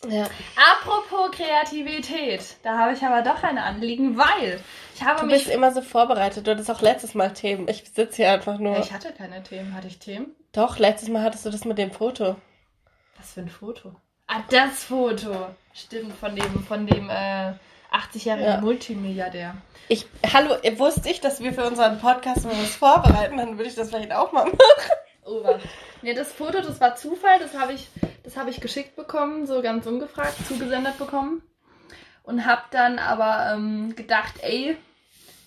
[0.10, 0.26] Ja.
[0.56, 4.60] Apropos Kreativität, da habe ich aber doch ein Anliegen, weil
[4.96, 5.44] ich habe Du mich...
[5.44, 6.48] bist immer so vorbereitet.
[6.48, 7.68] Du hattest auch letztes Mal Themen.
[7.68, 8.80] Ich sitze hier einfach nur.
[8.80, 9.76] ich hatte keine Themen.
[9.76, 10.36] Hatte ich Themen?
[10.54, 12.36] Doch, letztes Mal hattest du das mit dem Foto.
[13.18, 13.96] Was für ein Foto?
[14.28, 15.48] Ah, das Foto.
[15.74, 17.54] Stimmt, von dem, von dem äh,
[17.92, 18.62] 80-jährigen Ja.
[18.62, 19.56] Multimilliardär.
[19.88, 23.76] Ich, hallo, wusste ich, dass wir für unseren Podcast mal was vorbereiten, dann würde ich
[23.76, 24.58] das vielleicht auch mal machen.
[25.24, 25.68] Obacht.
[26.02, 27.88] Nee, das Foto, das war Zufall, das habe ich,
[28.24, 31.42] das habe ich geschickt bekommen, so ganz ungefragt, zugesendet bekommen.
[32.24, 34.78] Und habe dann aber ähm, gedacht, ey,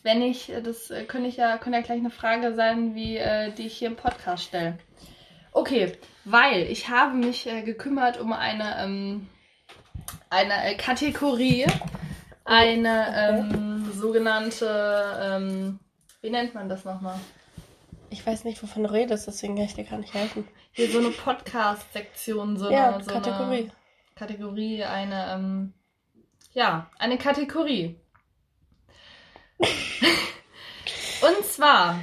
[0.02, 3.52] wenn ich, das äh, könnte ich ja, könnte ja gleich eine Frage sein, wie äh,
[3.52, 4.78] die ich hier im Podcast stelle.
[5.52, 5.93] Okay,
[6.25, 9.28] weil ich habe mich äh, gekümmert um eine, ähm,
[10.31, 11.66] eine äh, Kategorie,
[12.45, 15.78] eine ähm, sogenannte, ähm,
[16.21, 17.19] wie nennt man das nochmal?
[18.14, 20.47] Ich weiß nicht, wovon du redest, deswegen kann ich dir gar nicht helfen.
[20.71, 23.62] Hier so eine Podcast-Sektion, so ja, eine so Kategorie.
[23.62, 23.73] Eine
[24.14, 25.75] Kategorie, eine, ähm,
[26.52, 27.99] ja, eine Kategorie.
[29.59, 31.99] Und zwar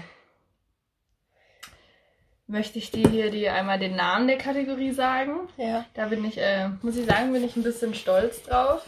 [2.46, 5.48] möchte ich dir hier die einmal den Namen der Kategorie sagen.
[5.56, 5.86] Ja.
[5.94, 8.86] Da bin ich, äh, muss ich sagen, bin ich ein bisschen stolz drauf.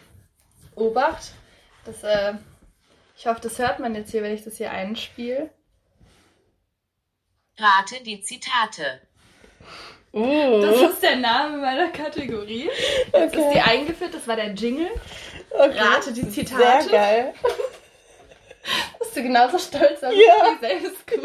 [0.74, 1.32] Obacht.
[1.84, 2.32] Das, äh,
[3.14, 5.50] ich hoffe, das hört man jetzt hier, wenn ich das hier einspiele.
[7.60, 9.00] Rate die Zitate.
[10.12, 12.68] Uh, Das ist der Name meiner Kategorie.
[13.12, 13.62] Jetzt ist die okay.
[13.64, 14.90] eingeführt, das war der Jingle.
[15.50, 15.78] okay.
[15.78, 16.82] Rate die Zitate.
[16.88, 17.34] Sehr geil.
[18.98, 20.50] Bist du genauso stolz auf Ja.
[20.50, 21.06] dich selbst?
[21.06, 21.20] Gut.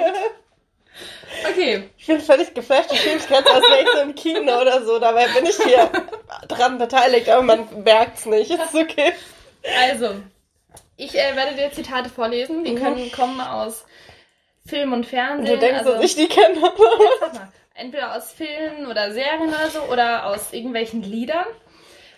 [1.50, 2.92] Okay, Ich bin völlig geflasht.
[2.94, 5.00] Ich fühle mich gerade, als wäre ich so im Kino oder so.
[5.00, 5.90] Dabei bin ich hier
[6.48, 8.52] dran beteiligt, aber man merkt's nicht.
[8.52, 9.12] Ist okay.
[9.90, 10.16] also,
[10.96, 12.64] ich äh, werde dir Zitate vorlesen.
[12.64, 12.80] Die Mhm.
[12.82, 13.84] können kommen aus
[14.66, 15.54] Film und Fernsehen.
[15.54, 16.60] du denkst, also, dass ich die kenne.
[17.76, 21.46] Entweder aus Filmen oder Serien oder so oder aus irgendwelchen Liedern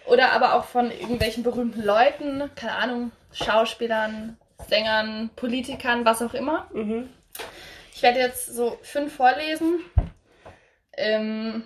[0.06, 6.68] oder aber auch von irgendwelchen berühmten Leuten, keine Ahnung, Schauspielern, Sängern, Politikern, was auch immer.
[6.74, 7.10] mhm.
[7.94, 9.80] Ich werde jetzt so fünf vorlesen.
[10.96, 11.64] Ähm,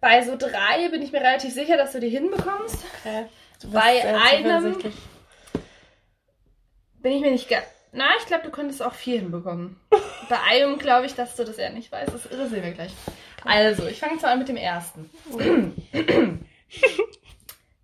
[0.00, 2.78] bei so drei bin ich mir relativ sicher, dass du die hinbekommst.
[3.00, 3.26] Okay.
[3.62, 4.76] Du Bei einem-.
[6.96, 7.48] Bin ich mir nicht.
[7.94, 9.80] Na, ich glaube, du könntest auch vier hinbekommen.
[10.28, 12.12] bei einem glaube ich, dass du das eher nicht weißt.
[12.12, 12.92] Das, das sehen wir gleich.
[13.44, 15.10] Also, ich fange zwar an mit dem ersten.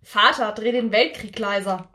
[0.03, 1.87] Vater, dreh den Weltkrieg leiser.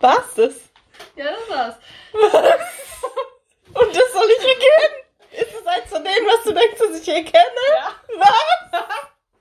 [0.00, 0.68] Was ist?
[1.16, 1.76] Ja, das war's.
[2.12, 4.98] Und das soll ich erkennen?
[5.32, 7.64] Ist es eins von denen, was du denkst, dass ich erkenne?
[7.74, 7.94] Ja.
[8.18, 8.82] Was?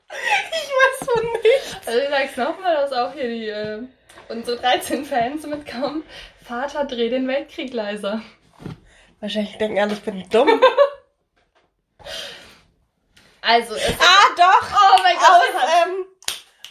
[0.10, 1.88] Ich weiß von nichts.
[1.88, 3.84] Also ich sag's nochmal, dass auch hier die äh,
[4.30, 6.04] unsere 13 Fans mitkommen.
[6.48, 8.22] Vater, dreh den Weltkrieg leiser.
[9.20, 10.62] Wahrscheinlich denken alle, ich bin dumm.
[13.42, 14.68] Also, es ah, doch!
[14.74, 16.06] Oh mein Gott, Aus, hat- ähm,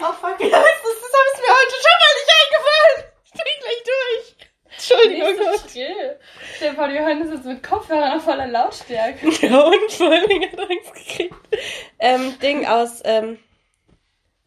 [0.00, 0.82] oh fuck, wie heißt das?
[0.82, 3.12] Das ist mir heute schon mal nicht eingefallen.
[3.24, 4.36] Ich bin gleich durch.
[4.72, 5.28] Entschuldigung.
[5.28, 5.70] Nicht so Gott.
[5.70, 6.20] still.
[6.56, 9.26] Stell dir vor, die hören das jetzt mit Kopfhörern auf voller Lautstärke.
[9.46, 11.34] Ja, und vor Dingen hat Angst gekriegt.
[11.98, 13.38] Ähm, Ding aus, ähm,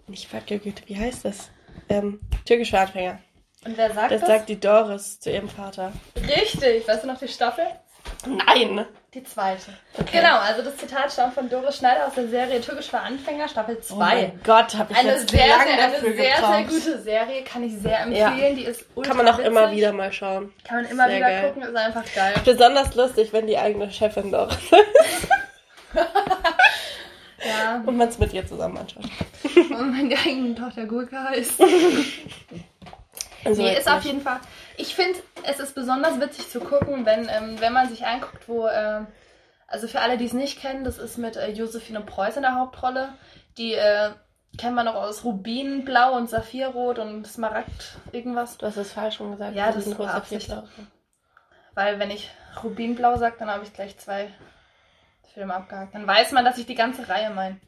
[0.05, 1.49] nicht Güte, wie heißt das?
[1.89, 3.19] Ähm, türkischer Anfänger.
[3.65, 4.29] Und wer sagt Das das?
[4.29, 5.91] sagt die Doris zu ihrem Vater.
[6.15, 6.87] Richtig.
[6.87, 7.65] Weißt du noch die Staffel?
[8.25, 8.85] Nein!
[9.13, 9.71] Die zweite.
[9.99, 10.19] Okay.
[10.19, 13.79] Genau, also das Zitat stammt von Doris Schneider aus der Serie Türkisch für Anfänger, Staffel
[13.81, 13.93] 2.
[13.93, 16.53] Oh mein Gott, habe ich eine jetzt sehr, lange sehr, eine dafür sehr, gebraucht.
[16.53, 18.55] sehr gute Serie, kann ich sehr empfehlen.
[18.55, 19.47] Die ist ultra Kann man auch witzig.
[19.51, 20.53] immer wieder mal schauen.
[20.63, 21.43] Kann man immer Sehr wieder geil.
[21.53, 22.33] gucken, ist einfach geil.
[22.45, 24.57] Besonders lustig, wenn die eigene Chefin Doris
[27.45, 29.05] Ja, und man es mit ihr zusammen anschaut.
[29.55, 31.53] und wenn die eigene Tochter Gurka heißt.
[33.45, 34.39] Also nee, ist auf jeden Fall.
[34.77, 38.67] Ich finde, es ist besonders witzig zu gucken, wenn, ähm, wenn man sich anguckt, wo.
[38.67, 39.01] Äh,
[39.67, 42.55] also für alle, die es nicht kennen, das ist mit äh, Josephine Preuß in der
[42.55, 43.13] Hauptrolle.
[43.57, 44.09] Die äh,
[44.57, 48.57] kennt man auch aus Rubinblau und Saphirrot und Smaragd irgendwas.
[48.57, 49.55] Du hast es falsch schon gesagt.
[49.55, 50.51] Ja, das rosa Absicht.
[51.75, 52.31] Weil wenn ich
[52.63, 54.29] Rubinblau sage, dann habe ich gleich zwei
[55.33, 55.93] Filme abgehakt.
[55.93, 57.59] Dann weiß man, dass ich die ganze Reihe meine.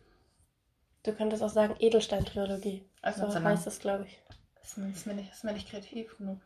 [1.04, 2.84] Du könntest auch sagen Edelstein-Trilogie.
[3.02, 4.20] Also so so heißt das, glaube ich.
[4.62, 6.40] Das ist mir, nicht, ist mir nicht kreativ genug.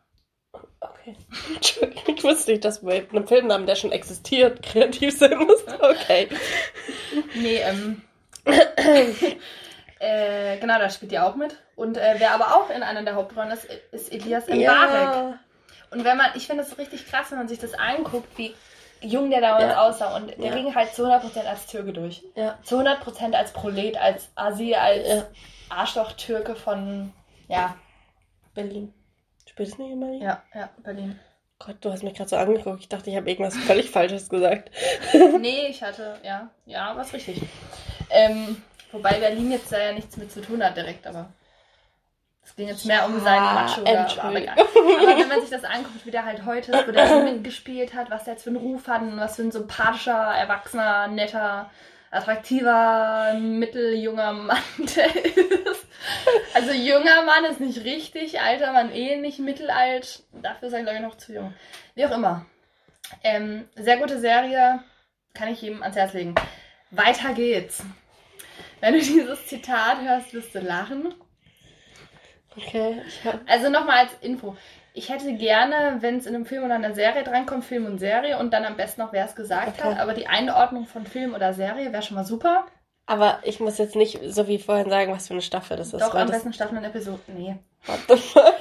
[0.80, 1.16] Okay.
[2.08, 5.64] Ich wusste nicht, dass bei einem Filmnamen, der schon existiert, kreativ sein muss.
[5.80, 6.28] Okay.
[7.36, 8.02] Nee, ähm.
[10.00, 11.56] äh, genau, da spielt die auch mit.
[11.76, 14.62] Und äh, wer aber auch in einer der Hauptrollen ist, ist Elias Mbarek.
[14.62, 15.40] Ja.
[15.92, 18.54] Und wenn man, ich finde es richtig krass, wenn man sich das anguckt, wie
[19.02, 19.82] jung der damals Ja.
[19.88, 20.16] aussah.
[20.16, 20.56] Und der Ja.
[20.56, 22.24] ging halt zu 100% als Türke durch.
[22.36, 22.58] Ja.
[22.64, 25.26] Zu 100% als Prolet, als Asi, als Ja.
[25.70, 27.14] Arschloch-Türke von,
[27.48, 27.76] ja,
[28.56, 28.94] Berlin.
[29.48, 30.22] Spielt es nicht in Berlin?
[30.22, 31.20] ja, ja, Berlin.
[31.60, 32.82] Gott, du hast mich gerade so angeguckt.
[32.82, 34.72] Ich dachte, ich habe irgendwas völlig Falsches gesagt.
[35.40, 37.42] nee, ich hatte, ja, ja, was richtig.
[38.10, 41.30] Ähm, wobei Berlin jetzt da ja nichts mit zu tun hat direkt, aber
[42.44, 43.82] es ging jetzt mehr um seinen Ja, Macho.
[43.82, 44.38] Aber, aber, Entschuldigung.
[44.38, 44.58] egal.
[44.58, 48.26] aber wenn man sich das anguckt, wie der halt heute, wo der mitgespielt hat, was
[48.26, 51.72] der jetzt für einen Ruf hat und was für ein sympathischer, erwachsener, netter,
[52.12, 54.62] attraktiver, mitteljunger Mann
[54.96, 55.86] der ist.
[56.54, 60.24] Also junger Mann ist nicht richtig, alter Mann eh nicht mittelalt.
[60.32, 61.54] Dafür ist er, glaube ich, noch zu jung.
[61.96, 62.46] Wie auch immer.
[63.24, 64.84] Ähm, sehr gute Serie,
[65.34, 66.36] kann ich jedem ans Herz legen.
[66.92, 67.84] Weiter geht's.
[68.80, 71.14] Wenn du dieses Zitat hörst, wirst du lachen.
[72.58, 73.42] Okay, ich hab...
[73.48, 74.56] Also nochmal als Info.
[74.98, 78.40] Ich hätte gerne, wenn es in einem Film oder einer Serie drankommt, Film und Serie
[78.40, 79.84] und dann am besten noch, wer es gesagt Okay.
[79.84, 80.00] hat.
[80.00, 82.66] Aber die Einordnung von Film oder Serie wäre schon mal super.
[83.06, 86.02] Aber ich muss jetzt nicht so wie vorhin sagen, was für eine Staffel das ist.
[86.02, 87.36] Doch, am besten Staffeln und Episoden.
[87.36, 87.58] Nee.
[87.86, 88.56] What the fuck?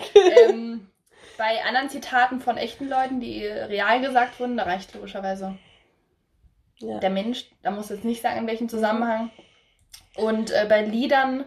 [0.49, 0.91] ähm,
[1.39, 5.57] bei anderen Zitaten von echten Leuten, die real gesagt wurden, da reicht logischerweise
[6.79, 6.99] ja.
[6.99, 7.47] der Mensch.
[7.63, 9.31] Da muss jetzt nicht sagen, in welchem Zusammenhang.
[10.17, 11.45] Und äh, bei Liedern,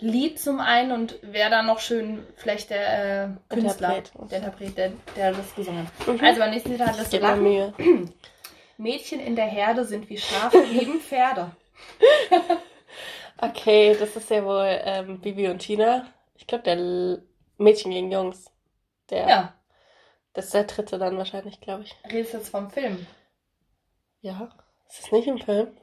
[0.00, 4.30] Lied zum einen und wer dann noch schön, vielleicht der äh, Künstler, Interpret.
[4.30, 6.06] der Interpret, der, der das gesungen hat.
[6.06, 6.24] Mhm.
[6.24, 7.42] Also beim nächsten du Gib mir lachen.
[7.42, 7.74] Mühe.
[8.76, 11.50] Mädchen in der Herde sind wie Schafe, lieben Pferde.
[13.38, 16.06] Okay, das ist ja wohl ähm, Bibi und Tina.
[16.36, 17.22] Ich glaube, der L
[17.56, 18.52] Mädchen gegen Jungs.
[19.10, 19.54] Der, Ja,
[20.32, 21.96] Das ist der dritte dann wahrscheinlich, glaube ich.
[22.10, 23.04] redest jetzt vom Film.
[24.20, 24.48] Ja.
[24.88, 25.76] Ist das nicht im Film?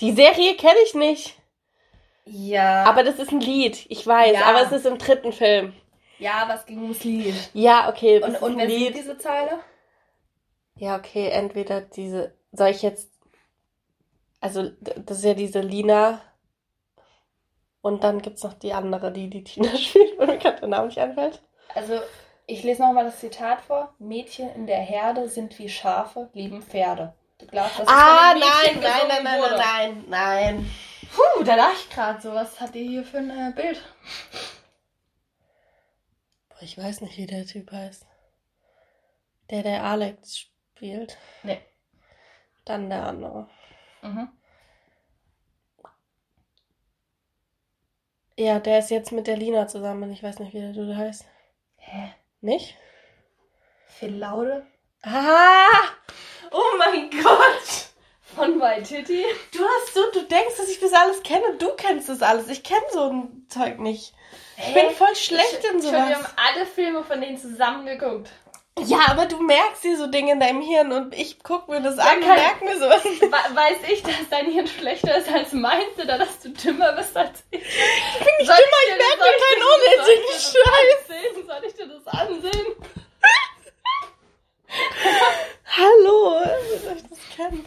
[0.00, 1.37] Die Serie kenne ich nicht.
[2.30, 2.84] Ja.
[2.84, 3.86] Aber das ist ein Lied.
[3.88, 4.46] Ich weiß, Ja.
[4.46, 5.72] aber es ist im dritten Film.
[6.18, 7.34] ja, was ging ums Lied?
[7.54, 8.22] Ja, okay.
[8.22, 8.94] Und, und wer Lied.
[8.94, 9.58] diese Zeile?
[10.76, 12.34] Ja, okay, entweder diese.
[12.52, 13.10] Soll ich jetzt.
[14.40, 16.20] Also, das ist ja diese Lina.
[17.80, 20.86] Und dann gibt's noch die andere, die die Tina spielt, wo mir gerade der Name
[20.88, 21.40] nicht einfällt.
[21.74, 22.00] Also,
[22.46, 23.94] ich lese nochmal das Zitat vor.
[23.98, 27.14] Mädchen in der Herde sind wie Schafe, lieben Pferde.
[27.38, 29.56] Du glaubst, das ist Ah, nein, nein, nein, nein, wurde.
[29.56, 30.70] nein, nein, nein.
[31.14, 32.32] Puh, da dachte ich gerade so.
[32.32, 33.82] Was hat ihr hier für ein äh, Bild?
[36.48, 38.06] Boah, ich weiß nicht, wie der Typ heißt.
[39.50, 41.16] Der, der Alex spielt.
[41.42, 41.60] Nee.
[42.64, 43.48] Dann der andere.
[44.02, 44.28] Mhm.
[48.36, 50.12] Ja, der ist jetzt mit der Lina zusammen.
[50.12, 51.24] Ich weiß nicht, wie der Dude heißt.
[51.76, 52.14] Hä?
[52.40, 52.76] Nicht?
[53.86, 54.64] Phil Laude
[55.02, 55.90] Ah!
[56.50, 57.87] Oh mein Gott!
[58.38, 59.24] Von Waititi.
[59.54, 61.56] Du hast so, du denkst, dass ich das alles kenne.
[61.58, 62.48] Du kennst das alles.
[62.48, 64.14] Ich kenne so ein Zeug nicht.
[64.56, 66.34] Ich bin voll schlecht in Ich schon, wir haben sowas.
[66.36, 68.30] alle Filme von denen zusammen geguckt.
[68.84, 71.98] Ja, aber du merkst dir so Dinge in deinem Hirn und ich guck mir das
[71.98, 73.04] an und merk mir sowas.
[73.20, 77.16] We- Weiß ich, dass dein Hirn schlechter ist als meins oder dass du dümmer bist
[77.16, 77.60] als ich?
[77.60, 81.46] Ich bin nicht Soll dümmer, ich das- merke mir keinen unnötigen ich Scheiß.
[81.46, 82.66] Soll ich dir das ansehen?
[85.76, 86.44] Hallo,
[86.84, 87.64] soll ich das kennen?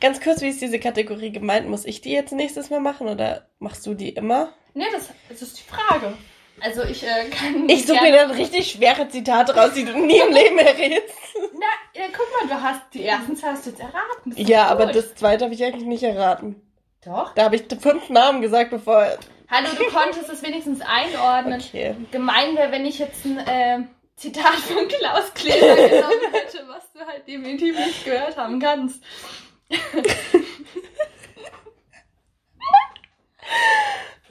[0.00, 1.68] Ganz kurz, wie ist diese Kategorie gemeint?
[1.68, 4.52] Muss ich die jetzt nächstes Mal machen oder machst du die immer?
[4.74, 6.14] Nee, das, das ist die Frage.
[6.62, 7.68] Also ich äh, kann.
[7.68, 11.14] Ich suche mir dann richtig schwere Zitate raus, die du nie im Leben errätst.
[11.54, 14.34] Na, ja, guck mal, du hast die ersten zwei hast du jetzt erraten.
[14.36, 16.60] Ja, aber das zweite habe ich eigentlich nicht erraten.
[17.04, 17.34] Doch.
[17.34, 19.06] Da habe ich fünf Namen gesagt, bevor.
[19.48, 21.60] Hallo, du konntest es wenigstens einordnen.
[21.60, 21.96] Okay.
[22.10, 23.78] Gemein wäre, wenn ich jetzt ein äh,
[24.16, 29.02] Zitat von Klaus Kleber genommen hätte, was du halt definitiv nicht gehört haben kannst.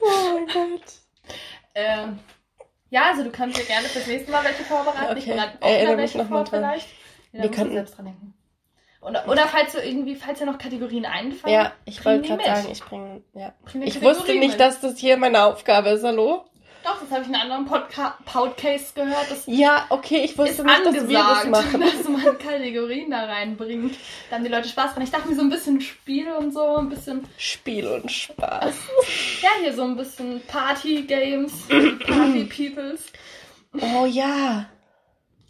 [0.01, 0.81] Oh mein Gott.
[1.75, 2.19] Ähm,
[2.89, 5.17] ja, also du kannst dir gerne fürs nächste Mal welche vorbereiten.
[5.17, 5.33] Ich Okay.
[5.35, 6.61] bereite auch Erinnere mich welche noch mal dran.
[6.61, 6.87] vielleicht.
[7.31, 8.33] Ja, Wir könnten- selbst dran denken.
[9.01, 11.53] Oder, oder falls du irgendwie, falls dir noch Kategorien einfallen.
[11.53, 13.21] Ja, ich wollte gerade sagen, ich bringe.
[13.33, 13.53] Ja.
[13.63, 14.59] Bring Ich wusste nicht, mit.
[14.59, 16.03] dass das hier meine Aufgabe ist.
[16.03, 16.45] Hallo?
[16.83, 19.29] Doch, das habe ich in einem anderen Podca Podcast gehört.
[19.29, 21.81] Das Ja, okay, ich wusste nicht, dass wir das machen.
[21.81, 23.95] dass man Kategorien da reinbringt.
[24.29, 25.03] Da haben die Leute Spaß dran.
[25.03, 28.75] Ich dachte mir so ein bisschen Spiel und so, ein bisschen, Spiel und Spaß.
[29.41, 31.67] ja, hier so ein bisschen Party-Games,
[32.07, 33.05] Party-Peoples.
[33.73, 34.69] Oh ja.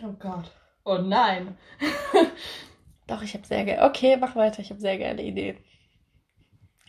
[0.03, 0.51] Oh Gott.
[0.83, 1.57] Oh nein.
[3.07, 3.79] Doch, ich habe sehr geil.
[3.83, 4.61] Okay, mach weiter.
[4.61, 5.57] Ich habe sehr geile Ideen.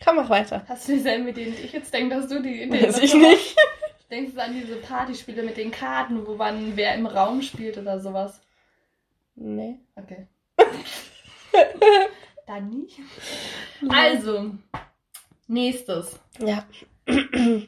[0.03, 0.63] Komm, mach weiter.
[0.67, 3.03] Hast du dieselben Ideen, die ich jetzt denke, dass du die Ideen Weiß hast?
[3.03, 3.55] ich nicht.
[4.11, 8.01] Denkst du an diese Partyspiele mit den Karten, wo man wer im Raum spielt oder
[8.01, 8.41] sowas?
[9.35, 9.79] Nee.
[9.95, 10.27] Okay.
[12.45, 12.99] Dann nicht.
[13.87, 14.51] Also,
[15.47, 16.19] nächstes.
[16.39, 16.65] Ja.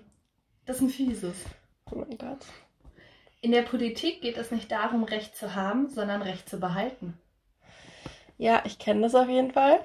[0.66, 1.36] Das ist ein fieses.
[1.92, 2.46] Oh mein Gott.
[3.42, 7.20] In der Politik geht es nicht darum, Recht zu haben, sondern Recht zu behalten.
[8.38, 9.84] Ja, ich kenne das auf jeden Fall.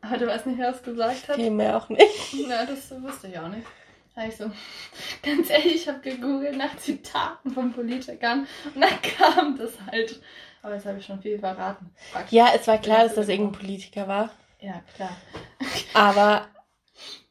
[0.00, 1.36] Aber du weißt nicht, wer das gesagt hat?
[1.36, 2.34] Viel mehr auch nicht.
[2.48, 3.66] Na, das wusste ich auch nicht.
[4.14, 4.50] Sag ich so.
[5.22, 10.20] Ganz ehrlich, ich habe gegoogelt nach Zitaten von Politikern und dann kam das halt.
[10.62, 11.90] Aber jetzt habe ich schon viel verraten.
[12.12, 12.30] Fuck.
[12.30, 14.30] Ja, es war klar, dass das irgendein Politiker war.
[14.60, 15.16] Ja, klar.
[15.94, 16.48] Aber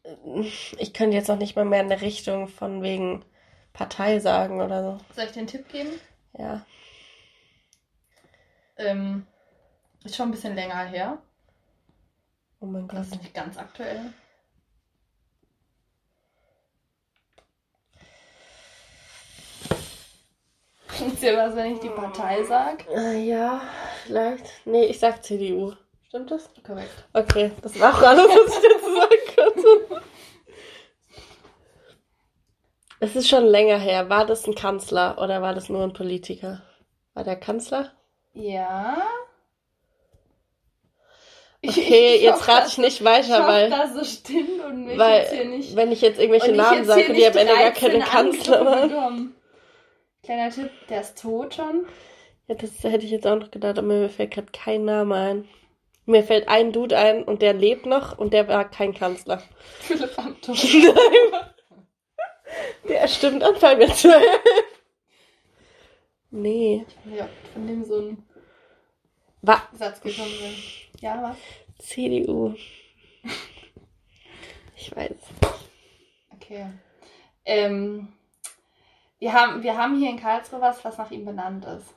[0.04, 0.42] äh,
[0.78, 3.26] ich könnte jetzt noch nicht mal mehr in der Richtung von wegen
[3.72, 5.06] Partei sagen oder so.
[5.16, 5.90] Soll ich dir einen Tipp geben?
[6.38, 6.66] Ja.
[8.78, 9.26] Ähm,
[10.04, 11.18] ist schon ein bisschen länger her.
[12.60, 13.00] Oh mein Gott.
[13.00, 14.14] Das ist nicht ganz aktuell.
[20.98, 22.86] Bringt dir was, wenn ich die Partei sag?
[22.90, 23.62] Äh, ja,
[24.06, 24.46] vielleicht.
[24.66, 25.74] Nee, ich sag CDU.
[26.08, 26.50] Stimmt das?
[26.66, 26.92] Korrekt.
[27.14, 29.54] Okay, das war auch alles, was ich dazu sagen
[29.88, 30.04] konnte.
[33.00, 34.10] Es ist schon länger her.
[34.10, 36.62] War das ein Kanzler oder war das nur ein Politiker?
[37.14, 37.92] War der Kanzler?
[38.34, 38.98] Ja.
[41.66, 44.98] Okay, jetzt hoffe, rate ich nicht Ich weiter, hoffe, weil, dass es stimmt und mich
[44.98, 45.76] jetzt hier weil nicht.
[45.76, 49.33] wenn ich jetzt irgendwelche ich Namen sage, die am Ende gar keine 13 Kanzler waren.
[50.24, 51.86] Kleiner Tipp, der ist tot schon.
[52.48, 55.50] Ja, das hätte ich jetzt auch noch gedacht, aber mir fällt gerade kein Name ein.
[56.06, 59.42] Mir fällt ein Dude ein und der lebt noch und der war kein Kanzler.
[59.80, 60.56] Philipp Amthor.
[62.88, 64.10] Der stimmt anfangen mit zu.
[66.30, 66.86] Nee.
[67.06, 68.24] Ja, von dem so ein
[69.42, 71.02] War Satz gekommen sind.
[71.02, 71.38] Ja, was?
[71.88, 72.56] CDU.
[74.76, 75.16] Ich weiß.
[76.34, 76.68] Okay.
[77.46, 78.10] Ähm,
[79.24, 81.96] wir, haben, wir haben hier in Karlsruhe was, was nach ihm benannt ist.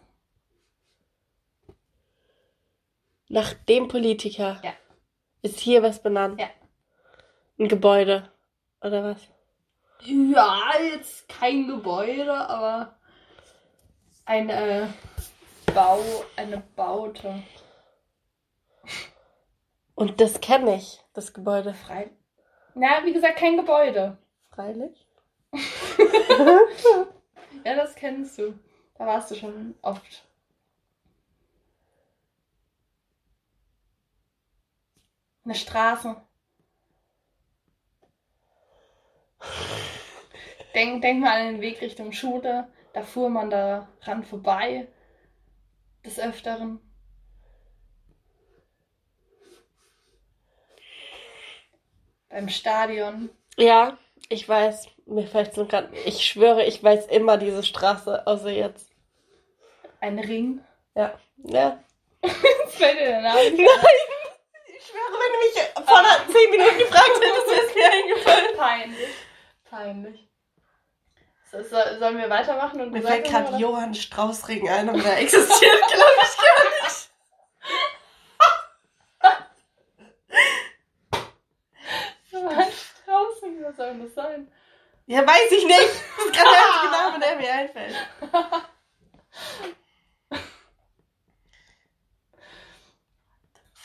[3.28, 4.60] Nach dem Politiker.
[4.62, 4.72] Ja.
[5.42, 6.40] Ist hier was benannt?
[6.40, 6.48] Ja.
[7.58, 8.30] Ein Gebäude.
[8.80, 9.28] Oder was?
[10.02, 12.96] Ja, jetzt kein Gebäude, aber
[14.24, 14.86] ein äh,
[15.74, 16.04] Bau,
[16.36, 17.42] eine Baute.
[19.96, 21.74] Und das kenne ich, das Gebäude.
[21.74, 22.08] Frei.
[22.74, 24.16] Na, wie gesagt, kein Gebäude.
[24.52, 25.08] Freilich.
[27.66, 28.56] Ja, das kennst du.
[28.94, 30.24] Da warst du schon oft.
[35.44, 36.16] Eine Straße.
[40.76, 42.70] Denk, denk mal an den Weg Richtung Schule.
[42.92, 44.86] Da fuhr man da ran vorbei.
[46.04, 46.78] Des Öfteren.
[52.28, 53.30] Beim Stadion.
[53.56, 53.98] Ja,
[54.28, 54.88] ich weiß.
[55.06, 55.94] Mir fällt es gerade.
[56.04, 58.90] Ich schwöre, ich weiß immer diese Straße, außer jetzt.
[60.00, 60.60] Ein Ring.
[60.94, 61.18] Ja.
[61.44, 61.78] Ja.
[62.22, 63.50] Was fällt dir der Name?
[63.50, 63.86] nicht ein?
[64.78, 68.56] Ich schwöre, wenn du mich vor einer 10 Minuten gefragt hättest, wäre es mir eingefallen.
[68.56, 69.14] Peinlich.
[69.70, 70.28] Peinlich.
[71.52, 72.80] So, so, sollen wir weitermachen?
[72.80, 73.56] Und Mir fällt gerade?
[73.56, 77.10] Johann Straußring ein, aber der existiert, glaube ich, gar nicht.
[82.32, 84.48] Johann Straußing, was soll denn das sein?
[85.06, 85.78] Ja, weiß ich nicht.
[85.80, 87.94] Das ist gerade der einzige Name, der mir einfällt.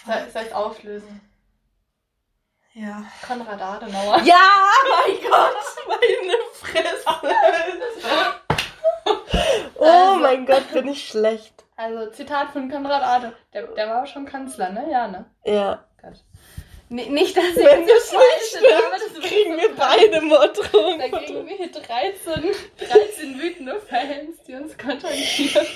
[0.05, 1.21] Soll, soll ich auflösen?
[2.73, 3.03] Ja.
[3.27, 4.19] Konrad Adenauer.
[4.21, 4.39] Ja,
[4.89, 5.55] mein Gott,
[5.87, 7.05] meine Fresse.
[9.75, 11.65] Oh Also- mein Gott, bin ich schlecht.
[11.75, 13.35] Also, Zitat von Konrad Adenauer.
[13.53, 14.89] Der, der war schon Kanzler, ne?
[14.91, 15.25] Ja, ne?
[15.43, 15.83] Ja.
[16.91, 20.99] Nicht, dass ich Wenn das nicht scheiße, aber das stimmt, kriegen wir beide Morddrohungen.
[20.99, 25.67] Dann kriegen wir hier 13, 13 wütende Fans, die uns kontaktieren.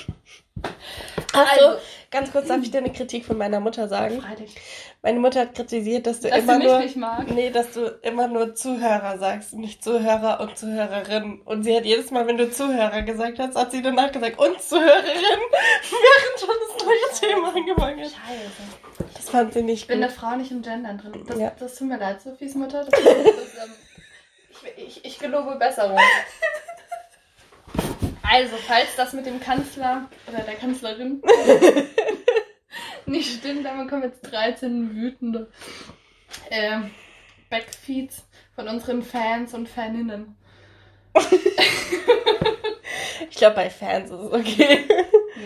[1.32, 1.78] Achso, Also.
[2.10, 4.20] ganz kurz darf ich dir eine Kritik von meiner Mutter sagen.
[4.20, 4.56] Freilich.
[5.00, 6.82] Meine Mutter hat kritisiert, dass du Dass immer nur
[7.28, 11.40] nee, dass du immer nur Zuhörer sagst, nicht Zuhörer und Zuhörerin.
[11.46, 14.60] Und sie hat jedes Mal, wenn du Zuhörer gesagt hast, hat sie danach gesagt und
[14.60, 15.04] Zuhörerin,
[15.90, 18.10] während schon das neue Thema angefangen hat.
[18.10, 18.85] Scheiße.
[19.14, 20.04] Das fand sie nicht Ich bin gut.
[20.08, 21.24] eine Frau nicht im Gendern drin.
[21.26, 21.52] Das, Ja.
[21.58, 22.84] das tut mir leid, Sophies Mutter.
[22.84, 23.72] Das, das, ähm,
[24.76, 25.98] ich, ich, ich gelobe Besserung.
[28.22, 31.22] Also, falls das mit dem Kanzler oder der Kanzlerin
[33.06, 35.50] nicht stimmt, dann bekommen jetzt 13 wütende
[36.50, 36.78] äh,
[37.50, 40.36] Backfeeds von unseren Fans und Faninnen.
[43.30, 44.84] Ich glaube, bei Fans ist es okay.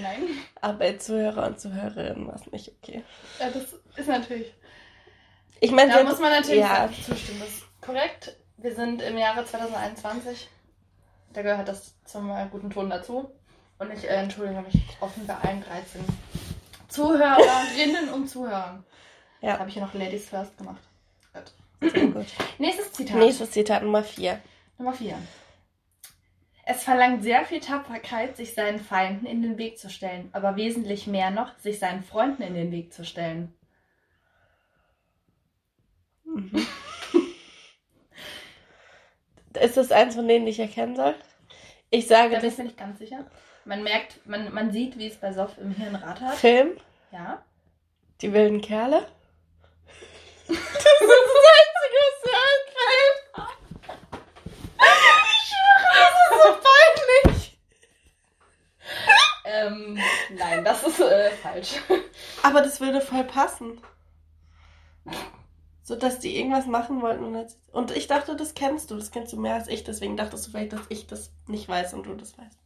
[0.00, 0.28] Nein.
[0.60, 3.02] Aber Zuhörer und Zuhörerinnen war es nicht okay.
[3.38, 3.64] Ja, das
[3.96, 4.52] ist natürlich.
[5.60, 7.40] Ich meine, Da muss man natürlich ja, zustimmen.
[7.40, 8.36] Das ist korrekt.
[8.56, 10.48] Wir sind im Jahre 2021.
[11.32, 13.30] Da gehört das zum äh, guten Ton dazu.
[13.78, 16.04] Und ich äh, entschuldige mich offen bei allen 13
[16.88, 18.84] Zuhörerinnen und Zuhörern.
[19.42, 19.58] Ja.
[19.58, 20.82] Habe ich hier noch Ladies First gemacht.
[21.32, 22.26] Gut.
[22.58, 23.16] Nächstes Zitat.
[23.16, 24.38] Nächstes Zitat Nummer 4.
[24.76, 25.16] Nummer 4.
[26.70, 31.08] Es verlangt sehr viel Tapferkeit, sich seinen Feinden in den Weg zu stellen, aber wesentlich
[31.08, 33.52] mehr noch, sich seinen Freunden in den Weg zu stellen.
[36.24, 36.64] Mhm.
[39.60, 41.16] Ist das eins von denen, die ich erkennen soll?
[41.90, 43.26] Ich sage, Da bin das ich mir nicht ganz sicher.
[43.64, 46.36] Man merkt, man, man sieht, wie es bei Sof im Hirn rattert.
[46.36, 46.76] Film,
[47.10, 47.42] Ja.
[48.20, 49.08] die wilden Kerle.
[50.46, 53.50] Das ist das Einzige, was mir einfällt.
[55.26, 56.48] Ich schwöre, das ist so
[57.34, 57.58] peinlich.
[59.44, 59.98] Ähm,
[60.36, 61.76] nein, das ist äh, falsch.
[62.42, 63.80] Aber das würde voll passen.
[65.82, 67.24] So, dass die irgendwas machen wollten.
[67.24, 68.96] Und, jetzt, und ich dachte, das kennst du.
[68.96, 69.82] Das kennst du mehr als ich.
[69.84, 72.58] Deswegen dachtest du vielleicht, dass ich das nicht weiß und du das weißt.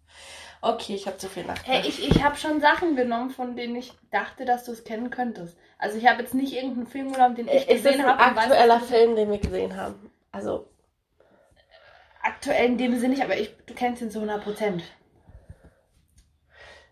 [0.60, 1.82] Okay, ich habe zu viel nachgedacht.
[1.82, 5.10] Hey, ich, ich habe schon Sachen genommen, von denen ich dachte, dass du es kennen
[5.10, 5.56] könntest.
[5.78, 8.22] Also ich habe jetzt nicht irgendeinen Film genommen, den ich ist gesehen ein habe.
[8.30, 10.10] und weiß, aktueller du- Film, den wir gesehen haben?
[10.32, 10.66] Also,
[12.22, 14.82] Aktuell in dem Sinne nicht, aber ich, du kennst ihn zu 100 Prozent.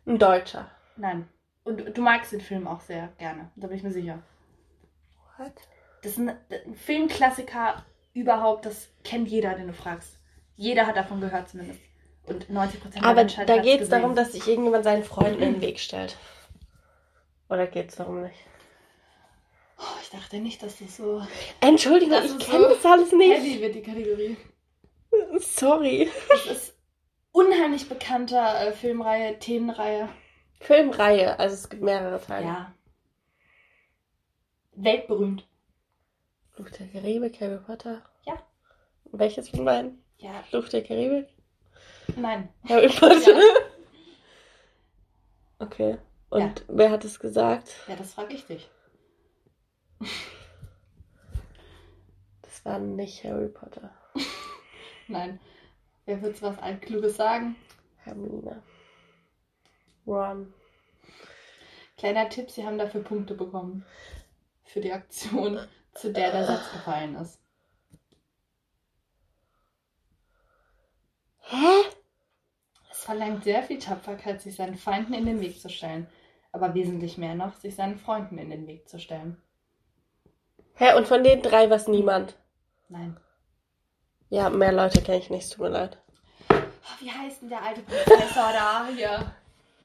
[0.06, 0.70] Ein Deutscher.
[0.96, 1.28] Nein.
[1.64, 3.50] Und du- magst den Film auch sehr gerne.
[3.56, 4.22] Da bin ich mir sicher.
[5.38, 5.52] What?
[6.02, 8.66] Das ist ein, ein Filmklassiker überhaupt.
[8.66, 10.18] Das kennt jeder, den du fragst.
[10.56, 11.80] Jeder hat davon gehört zumindest.
[12.24, 15.60] Und 90 Prozent Aber da geht es darum, dass sich irgendjemand seinen Freunden in den
[15.62, 16.16] Weg stellt.
[17.48, 18.38] Oder geht es darum nicht?
[19.78, 21.22] Oh, ich dachte nicht, dass das so
[21.60, 23.36] Entschuldigung, ich kenne so das alles nicht.
[23.36, 24.36] heavy wird, die Kategorie.
[25.38, 26.08] Sorry.
[26.28, 26.71] Das ist
[27.52, 30.08] unheimlich bekannter äh, Filmreihe, Themenreihe.
[30.60, 32.46] Filmreihe, also es gibt mehrere Teile.
[32.46, 32.74] Ja.
[34.74, 35.46] Weltberühmt.
[36.52, 38.02] Fluch der Karibik, Harry Potter.
[38.24, 38.34] Ja.
[39.04, 40.02] Welches von beiden?
[40.18, 41.28] Ja, Fluch der Karibik?
[42.16, 42.48] nein.
[42.68, 43.34] Harry Potter.
[43.36, 43.54] Ja.
[45.58, 45.98] Okay.
[46.30, 47.72] Und wer hat es gesagt?
[47.86, 48.70] Ja, das frage ich dich.
[52.42, 53.90] Das war nicht Harry Potter.
[55.08, 55.38] Nein.
[56.04, 57.56] Wer wird was Altkluges sagen?
[57.98, 58.62] Hermine.
[60.06, 60.52] Ron.
[61.96, 63.84] Kleiner Tipp, sie haben dafür Punkte bekommen.
[64.64, 65.60] Für die Aktion,
[65.94, 67.40] zu der der Satz gefallen ist.
[71.38, 71.66] Hä?
[72.90, 76.08] Es verlangt sehr viel Tapferkeit, sich seinen Feinden in den Weg zu stellen.
[76.50, 79.40] Aber wesentlich mehr noch, sich seinen Freunden in den Weg zu stellen.
[80.74, 82.36] Hä, und von den drei war es niemand.
[82.88, 83.16] Nein.
[84.32, 85.98] Ja, mehr Leute kenne ich nicht, es tut mir leid.
[87.00, 89.30] Wie heißt denn der alte Professor da hier?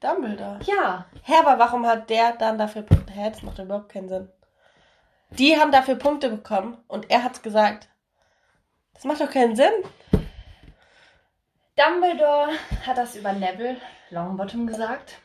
[0.00, 0.58] Dumbledore.
[0.64, 1.04] Ja.
[1.22, 3.12] Hä, aber warum hat der dann dafür Punkte?
[3.12, 4.30] Hä, das macht überhaupt keinen Sinn.
[5.32, 7.90] Die haben dafür Punkte bekommen und er hat's gesagt.
[8.94, 9.72] Das macht doch keinen Sinn.
[11.76, 12.52] Dumbledore
[12.86, 13.76] hat das über Neville
[14.08, 15.18] Longbottom gesagt.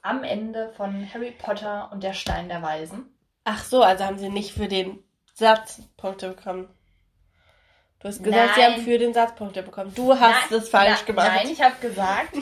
[0.00, 3.14] Am Ende von Harry Potter und der Stein der Weisen.
[3.44, 6.74] Ach so, also haben sie nicht für den Satz Punkte bekommen.
[8.02, 8.72] Du hast gesagt, sie Nein.
[8.72, 9.92] haben für den Satz Punkte bekommen.
[9.94, 11.30] Du hast Nein, es falsch na- gemacht.
[11.34, 12.32] Nein, ich habe gesagt,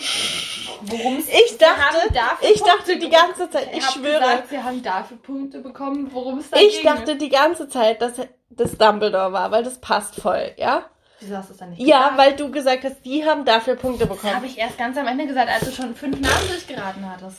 [0.82, 1.98] worum es Ich Sie dachte-
[2.42, 3.10] ich dachte die bekommen.
[3.36, 4.20] ganze Zeit, ich schwöre.
[4.20, 8.12] Gesagt, sie haben dafür Punkte bekommen, worum es da ich dachte die ganze Zeit, dass
[8.50, 10.84] das Dumbledore war, weil das passt voll, ja?
[11.18, 12.18] Wieso hast du es dann nicht Ja, gesagt?
[12.18, 14.44] weil du gesagt hast, die haben dafür Punkte Das habe bekommen.
[14.44, 17.38] ich erst ganz am Ende gesagt, als du schon fünf Namen durchgeraten hattest.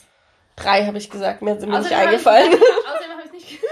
[0.58, 2.52] Drei habe ich gesagt, mir sind mir nicht Außerdem hab ich eingefallen.
[2.52, 3.60] gesagt- Außerdem habe ich es nicht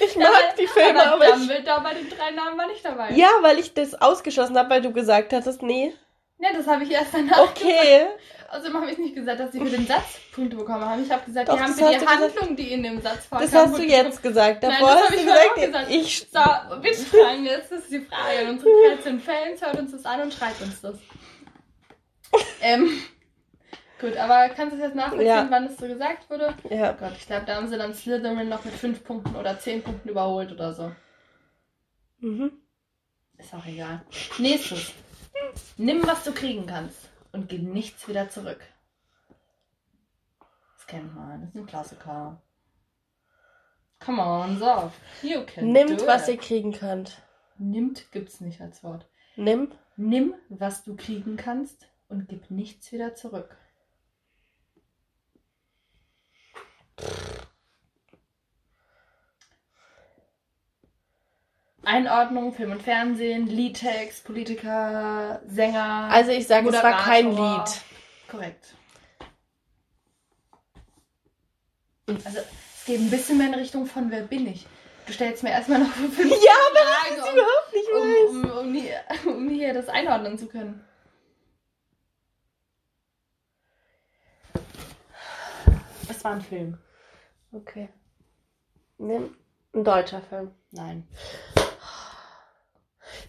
[0.00, 3.10] Ich mag die Filme, aber aber Dumbledore bei den drei Namen war nicht dabei.
[3.12, 5.92] Ja, weil ich das ausgeschlossen habe, weil du gesagt hattest, nee.
[6.38, 7.72] Ja, das habe ich erst danach Okay.
[7.72, 8.18] gesagt.
[8.50, 11.02] Außerdem habe ich nicht gesagt, dass sie für den Satz Punkte bekommen haben.
[11.04, 12.22] Ich habe gesagt, Doch, die haben das für die du gesagt.
[12.40, 13.50] Handlung, die in dem Satz vorkam.
[13.50, 14.62] Das hast du jetzt gesagt.
[14.62, 15.90] Nein, Davor das hast du ich gesagt, gesagt.
[15.90, 16.26] ich.
[16.32, 18.40] So, bitte fragen, jetzt ist die Frage.
[18.42, 20.94] In unseren 13 Fällen hört uns das an und schreibt uns das.
[22.62, 23.02] ähm,
[23.98, 25.46] gut, aber kannst du es jetzt nachvollziehen, Ja.
[25.50, 26.54] wann es so gesagt wurde?
[26.70, 26.92] Ja.
[26.92, 29.82] Oh Gott, ich glaube, da haben sie dann Slytherin noch mit 5 Punkten oder 10
[29.82, 30.92] Punkten überholt oder so.
[32.20, 32.52] Mhm.
[33.36, 34.02] Ist auch egal.
[34.38, 34.92] Nächstes.
[35.76, 38.60] Nimm, was du kriegen kannst und gib nichts wieder zurück.
[40.76, 42.42] Das kennt man, das ist ein Klassiker.
[44.00, 44.90] Come on, so.
[45.22, 47.22] You can Nimmt, was ihr kriegen könnt.
[47.58, 49.08] Nimmt gibt's nicht als Wort.
[49.36, 49.72] Nimm.
[49.96, 53.56] Nimm, was du kriegen kannst und gib nichts wieder zurück.
[61.88, 66.08] Einordnung, Film und Fernsehen, Liedtext, Politiker, Sänger.
[66.10, 67.34] Also ich sage, es war kein.
[67.34, 67.80] Lied.
[68.30, 68.74] Korrekt.
[72.06, 74.66] Also, es geht ein bisschen mehr in Richtung von Wer bin ich?
[75.06, 77.90] Du stellst mir erstmal noch fünf Ja, Fragen, ich überhaupt nicht
[78.28, 80.84] um, um, um, hier, um hier das einordnen zu können.
[86.10, 86.78] Es war ein Film.
[87.52, 87.88] Okay.
[88.98, 89.34] Nimm
[89.74, 90.50] ein deutscher Film.
[90.70, 91.06] Nein.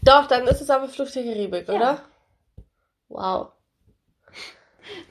[0.02, 1.74] Doch, dann ist es aber Flucht der Karibik, Ja.
[1.76, 2.02] oder?
[3.10, 3.52] Wow.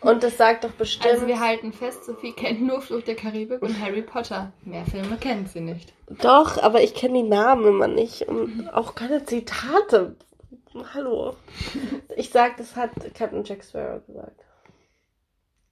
[0.00, 1.12] Und das sagt doch bestimmt.
[1.12, 4.52] Also wir halten fest, Sophie kennt nur Flucht der Karibik und Harry Potter.
[4.62, 5.92] Mehr Filme kennt sie nicht.
[6.08, 10.16] Doch, aber ich kenne die Namen immer nicht und auch keine Zitate.
[10.94, 11.36] Hallo.
[12.16, 14.40] Ich sag, das hat Captain Jack Sparrow gesagt.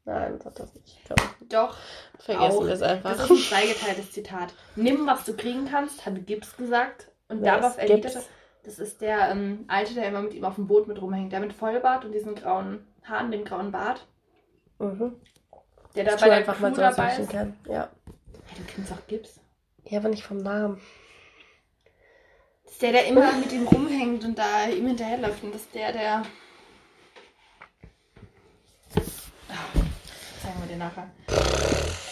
[0.06, 0.98] Nein, das hat das nicht.
[1.08, 1.76] Komm, Doch,
[2.20, 3.18] vergessen wir es das einfach.
[3.24, 4.54] ist ein zweigeteiltes Zitat.
[4.76, 7.08] Nimm, was du kriegen kannst, hat Gibbs gesagt.
[7.28, 8.28] Und Wer darauf ist erwiderte, Gibbs?
[8.62, 11.32] das ist der ähm, Alte, der immer mit ihm auf dem Boot mit rumhängt.
[11.32, 14.06] Der mit Vollbart und diesen grauen Haaren, dem grauen Bart.
[14.78, 15.20] Mhm.
[15.96, 17.30] Der da bei der einfach Crew mal sowas dabei ist.
[17.30, 17.56] kann.
[17.66, 17.72] Ja.
[17.72, 17.90] Ja,
[18.56, 19.40] du kennst auch Gibbs.
[19.84, 20.80] Ja, aber nicht vom Namen.
[22.64, 25.42] Das ist der, der immer mit ihm rumhängt und da ihm hinterherläuft.
[25.42, 26.22] Und das ist der, der.
[29.48, 29.54] Ah,
[30.42, 31.10] Zeigen wir dir nachher.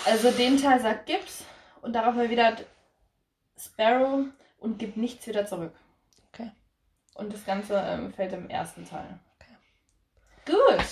[0.06, 1.44] Also den Teil sagt Gibbs
[1.82, 2.64] und darauf erwidert
[3.58, 4.26] Sparrow
[4.58, 5.74] und gibt nichts wieder zurück.
[6.32, 6.50] Okay.
[7.14, 9.18] Und das Ganze ähm, fällt im ersten Teil.
[10.46, 10.84] Gut.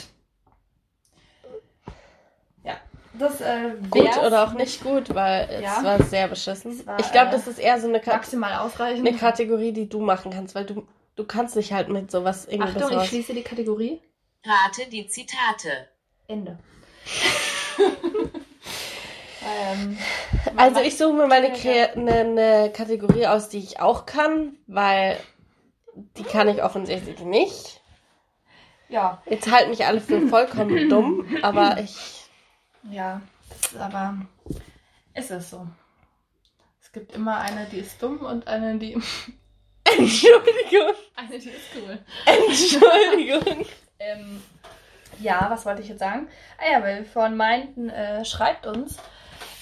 [2.65, 2.81] Ja,
[3.15, 5.83] das äh, Gut oder auch nicht gut, weil es Ja.
[5.85, 6.73] war sehr beschissen.
[6.73, 9.07] Es war, ich glaube, äh, das ist eher so eine, Maximal ausreichend.
[9.07, 10.87] eine Kategorie, die du machen kannst, weil du,
[11.17, 14.01] du kannst dich halt mit sowas irgendwie Achtung, ich schließe die Kategorie.
[14.45, 15.89] Rate die Zitate.
[16.29, 16.59] Ende.
[19.45, 19.99] Ähm,
[20.57, 25.19] Also ich suche mir meine eine, eine Kategorie aus, die ich auch kann, weil
[26.17, 27.81] die kann ich offensichtlich nicht.
[28.89, 31.97] ja, Jetzt halten mich alle für vollkommen dumm, aber ich.
[32.91, 33.21] ja,
[33.51, 34.17] ist aber
[35.15, 35.67] ist es so.
[36.81, 38.95] Es gibt immer eine, die ist dumm und eine, die
[39.85, 40.95] Entschuldigung.
[41.17, 41.99] eine, die ist cool.
[42.27, 43.67] Entschuldigung.
[44.05, 44.43] Ähm,
[45.21, 46.29] ja, was wollte ich jetzt sagen?
[46.59, 48.97] Ah ja, weil wir vorhin meinten, äh, schreibt uns.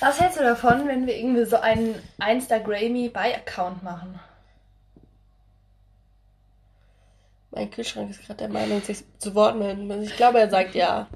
[0.00, 4.18] Was hältst du davon, wenn wir irgendwie so einen Instagrammy-Buy-Account machen?
[7.50, 10.06] Mein Kühlschrank ist gerade der Meinung, sich zu Wort melden muss.
[10.06, 11.08] Ich glaube, er sagt ja.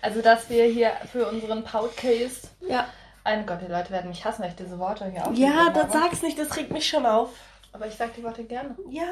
[0.00, 2.50] Also, dass wir hier für unseren Podcast.
[2.66, 2.88] Ja.
[3.24, 5.92] Ein Gott, die Leute werden mich hassen, wenn ich diese Worte hier Ja, aufgeschrieben das
[5.92, 7.30] sag's nicht, das regt mich schon auf.
[7.72, 8.74] Aber ich sag die Worte gerne.
[8.88, 9.04] Ja,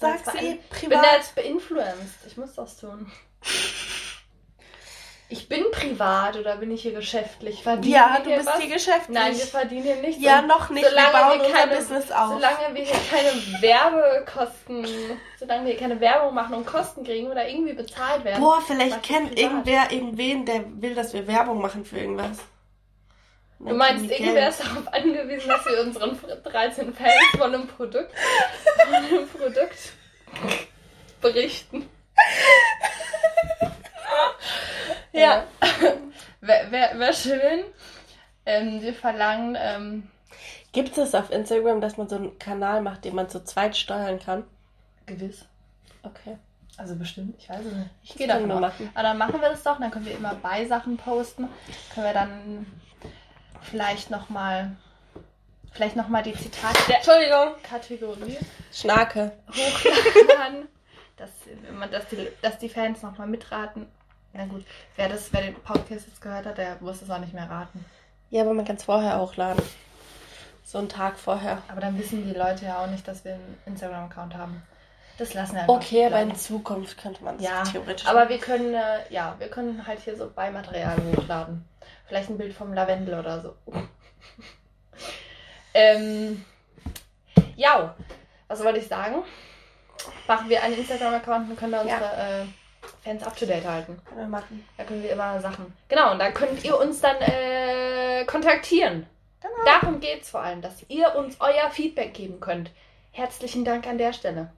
[0.00, 1.04] sag's zwar eh ein- Ich bin privat.
[1.04, 2.26] da jetzt beinfluenced.
[2.26, 3.10] Ich muss das tun.
[5.32, 7.62] Ich bin privat oder bin ich hier geschäftlich?
[7.62, 8.58] Verdienen Ja, wir du hier bist was?
[8.60, 9.16] hier geschäftlich.
[9.16, 10.20] Nein, wir verdienen hier nichts.
[10.22, 10.82] Ja, noch nicht.
[10.82, 12.28] Wir solange bauen wir unser keine- Business auf.
[12.32, 14.86] Solange wir hier keine Werbekosten,
[15.38, 18.40] solange wir hier keine Werbung machen und Kosten kriegen oder irgendwie bezahlt werden.
[18.42, 22.38] Boah, vielleicht ich kennt irgendwer irgendwen, der will, dass wir Werbung machen für irgendwas.
[23.60, 28.10] Du meinst, irgendwer ist darauf angewiesen, dass wir unseren 13 Fans von einem Produkt,
[28.84, 29.92] von einem Produkt
[31.20, 31.88] berichten.
[35.12, 35.44] Ja.
[36.40, 37.64] Wäre wär, wär schön.
[38.46, 40.10] Ähm, wir verlangen, ähm,
[40.72, 44.20] Gibt es auf Instagram, dass man so einen Kanal macht, den man zu zweit steuern
[44.20, 44.44] kann?
[45.06, 45.44] gewiss.
[46.02, 46.38] Okay.
[46.76, 47.90] Also bestimmt, ich weiß es nicht.
[48.04, 48.60] Ich gehe davon aus.
[48.60, 48.90] machen.
[48.94, 51.48] Aber dann machen wir das doch, dann können wir immer bei Sachen posten.
[51.92, 52.66] Können wir dann
[53.60, 54.76] vielleicht nochmal
[55.72, 57.54] vielleicht noch mal die Zitate der Entschuldigung.
[57.62, 58.38] Kategorie
[58.72, 59.32] Schnarke.
[59.48, 60.68] hochladen,
[61.16, 61.30] dass,
[61.72, 63.86] man, dass, die, dass die Fans nochmal mitraten.
[64.32, 64.64] Na gut,
[64.96, 67.84] wer, das, wer den Podcast jetzt gehört hat, der muss es auch nicht mehr raten.
[68.30, 69.62] Ja, aber man kann es vorher hochladen.
[70.64, 71.62] So einen Tag vorher.
[71.68, 74.62] Aber dann wissen die Leute ja auch nicht, dass wir einen Instagram-Account haben.
[75.18, 75.74] Das lassen wir einfach.
[75.74, 76.40] Okay, aber in bleiben.
[76.40, 80.16] Zukunft könnte man es Ja, theoretisch aber wir können, äh, ja, wir können halt hier
[80.16, 81.64] so Beimaterial hochladen.
[82.06, 83.54] Vielleicht ein Bild vom Lavendel oder so.
[85.74, 86.44] ähm,
[87.56, 87.94] ja,
[88.48, 89.22] was wollte ich sagen?
[90.26, 91.94] Machen wir einen Instagram-Account und können da Ja.
[91.96, 92.12] unsere
[92.42, 92.44] äh,
[93.02, 94.00] Fans up to date halten.
[94.04, 94.66] Können wir machen.
[94.76, 95.72] Da können wir immer Sachen.
[95.88, 99.06] Genau, und da könnt ihr uns dann äh, kontaktieren.
[99.40, 99.54] Genau.
[99.64, 102.70] Darum geht es vor allem, dass ihr uns euer Feedback geben könnt.
[103.12, 104.52] Herzlichen Dank an der Stelle.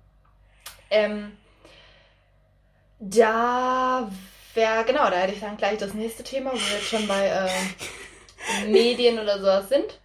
[0.90, 1.36] Ähm,
[2.98, 4.10] da
[4.54, 7.28] wäre, genau, da hätte ich dann gleich das nächste Thema, wo wir jetzt schon bei
[7.28, 9.98] äh, Medien oder sowas sind.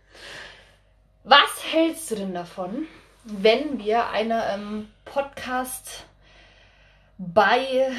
[1.23, 2.87] Was hältst du denn davon,
[3.23, 6.05] wenn wir eine ähm, Podcast
[7.17, 7.91] bei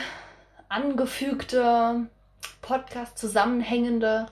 [0.69, 2.07] angefügte
[2.63, 4.27] Podcast zusammenhängende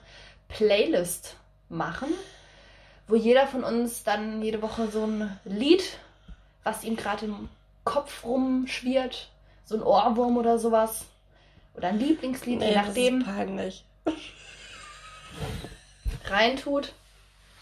[0.49, 1.35] Playlist
[1.69, 2.09] machen,
[3.07, 5.97] wo jeder von uns dann jede Woche so ein Lied,
[6.63, 7.49] was ihm gerade im
[7.83, 9.29] Kopf rumschwirrt,
[9.65, 11.05] so ein Ohrwurm oder sowas,
[11.75, 13.85] oder ein Lieblingslied, je Nee, das nachdem, ist peinlich.
[16.25, 16.93] reintut.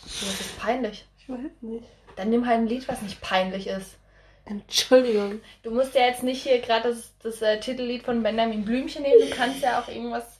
[0.04, 1.06] Das ist peinlich.
[1.20, 1.86] Ich weiß nicht.
[2.16, 3.98] Dann nimm halt ein Lied, was nicht peinlich ist.
[4.46, 5.42] Entschuldigung.
[5.64, 9.28] Du musst ja jetzt nicht hier gerade das, das äh, Titellied von Benjamin Blümchen nehmen.
[9.28, 10.40] Du kannst ja auch irgendwas.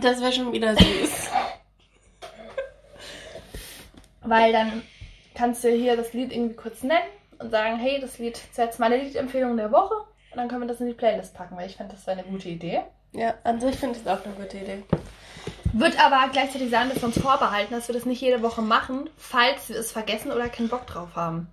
[0.00, 1.30] Das wäre schon wieder süß.
[4.22, 4.82] Weil dann
[5.34, 7.06] kannst du hier das Lied irgendwie kurz nennen
[7.38, 9.94] und sagen, hey, das Lied ist jetzt meine Liedempfehlung der Woche.
[9.94, 12.28] Und dann können wir das in die Playlist packen, weil ich finde, das wäre eine
[12.28, 12.82] gute Idee.
[13.12, 14.82] ja, an sich finde ich es auch eine gute Idee.
[15.72, 19.08] Wird aber gleichzeitig sagen, dass wir uns vorbehalten, dass wir das nicht jede Woche machen,
[19.16, 21.48] falls wir es vergessen oder keinen Bock drauf haben.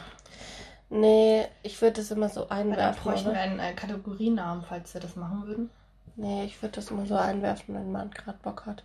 [0.91, 3.03] Nee, ich würde das immer so Weil dann einwerfen.
[3.03, 3.41] bräuchten wir Oder?
[3.41, 5.71] einen äh, Kategorienamen, falls wir das machen würden.
[6.17, 8.83] Nee, ich würde das immer so einwerfen, wenn man gerade Bock hat.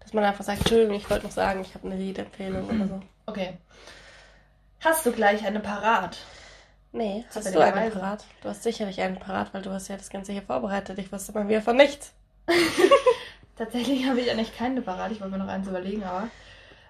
[0.00, 3.00] Dass man einfach sagt, Entschuldigung, ich wollte noch sagen, ich habe eine Liedempfehlung oder so.
[3.26, 3.56] Okay.
[4.80, 6.18] Hast du gleich eine parat?
[6.92, 7.98] Nee, hast du einen Zufälligerweise.
[7.98, 8.24] parat?
[8.42, 10.98] Du hast sicherlich einen parat, weil du hast ja das Ganze hier vorbereitet.
[10.98, 12.12] Ich wusste mal wieder von nichts.
[13.56, 15.12] Tatsächlich habe ich eigentlich keine parat.
[15.12, 16.28] Ich wollte mir noch eins überlegen, aber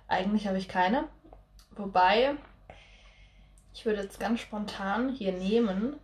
[0.06, 1.04] eigentlich habe ich keine.
[1.76, 2.34] Wobei,
[3.78, 5.94] ich würde jetzt ganz spontan hier nehmen.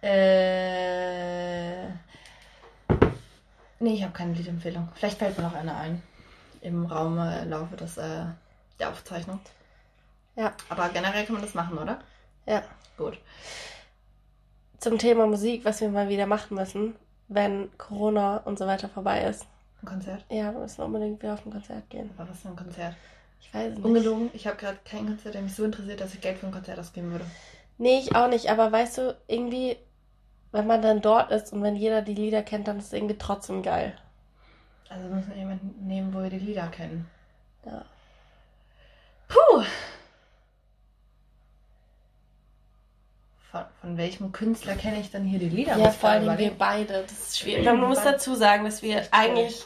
[0.00, 1.88] Äh.
[3.78, 4.88] Nee, ich habe keine Liedempfehlung.
[4.94, 6.02] Vielleicht fällt mir noch eine ein.
[6.62, 8.24] Im Raum äh, Laufe des, äh,
[8.78, 9.40] der Aufzeichnung.
[10.36, 10.54] Ja.
[10.70, 11.98] Aber generell kann man das machen, oder?
[12.46, 12.62] Ja.
[12.96, 13.18] Gut.
[14.78, 16.96] Zum Thema Musik, was wir mal wieder machen müssen,
[17.28, 19.46] wenn Corona und so weiter vorbei ist.
[19.82, 20.24] Ein Konzert?
[20.30, 22.10] Ja, wir müssen unbedingt wieder auf ein Konzert gehen.
[22.16, 22.94] Aber was für ein Konzert?
[23.40, 23.84] Ich weiß nicht.
[23.84, 26.52] Ungelogen, ich habe gerade kein Konzert, der mich so interessiert, dass ich Geld für ein
[26.52, 27.24] Konzert ausgeben würde.
[27.78, 29.76] Nee, ich auch nicht, aber weißt du, irgendwie,
[30.52, 33.18] wenn man dann dort ist und wenn jeder die Lieder kennt, dann ist es irgendwie
[33.18, 33.96] trotzdem geil.
[34.88, 37.08] Also wir müssen jemanden nehmen, wo wir die Lieder kennen.
[37.64, 37.84] Ja.
[39.28, 39.62] Puh!
[43.50, 45.76] Von, von welchem Künstler kenne ich dann hier die Lieder?
[45.76, 47.02] Ja, vor allem wir beide.
[47.02, 47.64] Das ist schwierig.
[47.64, 49.64] Man muss dazu sagen, dass wir eigentlich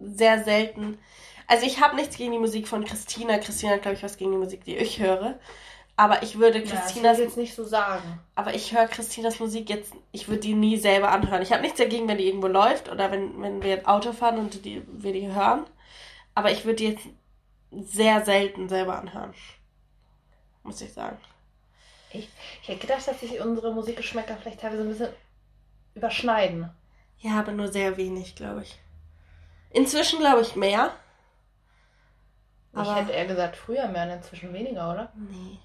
[0.00, 0.98] sehr selten.
[1.46, 3.38] Also ich habe nichts gegen die Musik von Christina.
[3.38, 5.38] Christina hat, glaube ich, was gegen die Musik, die ich höre.
[5.96, 8.18] Aber ich würde Ja, Christinas, ich jetzt nicht so sagen.
[8.34, 11.42] aber ich höre Christinas Musik jetzt, ich würde die nie selber anhören.
[11.42, 14.38] Ich habe nichts dagegen, wenn die irgendwo läuft oder wenn, wenn wir ein Auto fahren
[14.38, 15.64] und die, wir die hören.
[16.34, 17.06] Aber ich würde die jetzt
[17.70, 19.34] sehr selten selber anhören.
[20.64, 21.18] Muss ich sagen.
[22.10, 22.28] Ich,
[22.62, 25.08] ich hätte gedacht, dass sich unsere Musikgeschmäcker vielleicht teilweise ein bisschen
[25.94, 26.70] überschneiden.
[27.18, 28.78] Ja, aber nur sehr wenig, glaube ich.
[29.70, 30.92] Inzwischen glaube ich mehr.
[32.82, 35.12] Ich Aber- hätte eher gesagt, früher mehr und inzwischen weniger, oder?
[35.14, 35.58] Nee.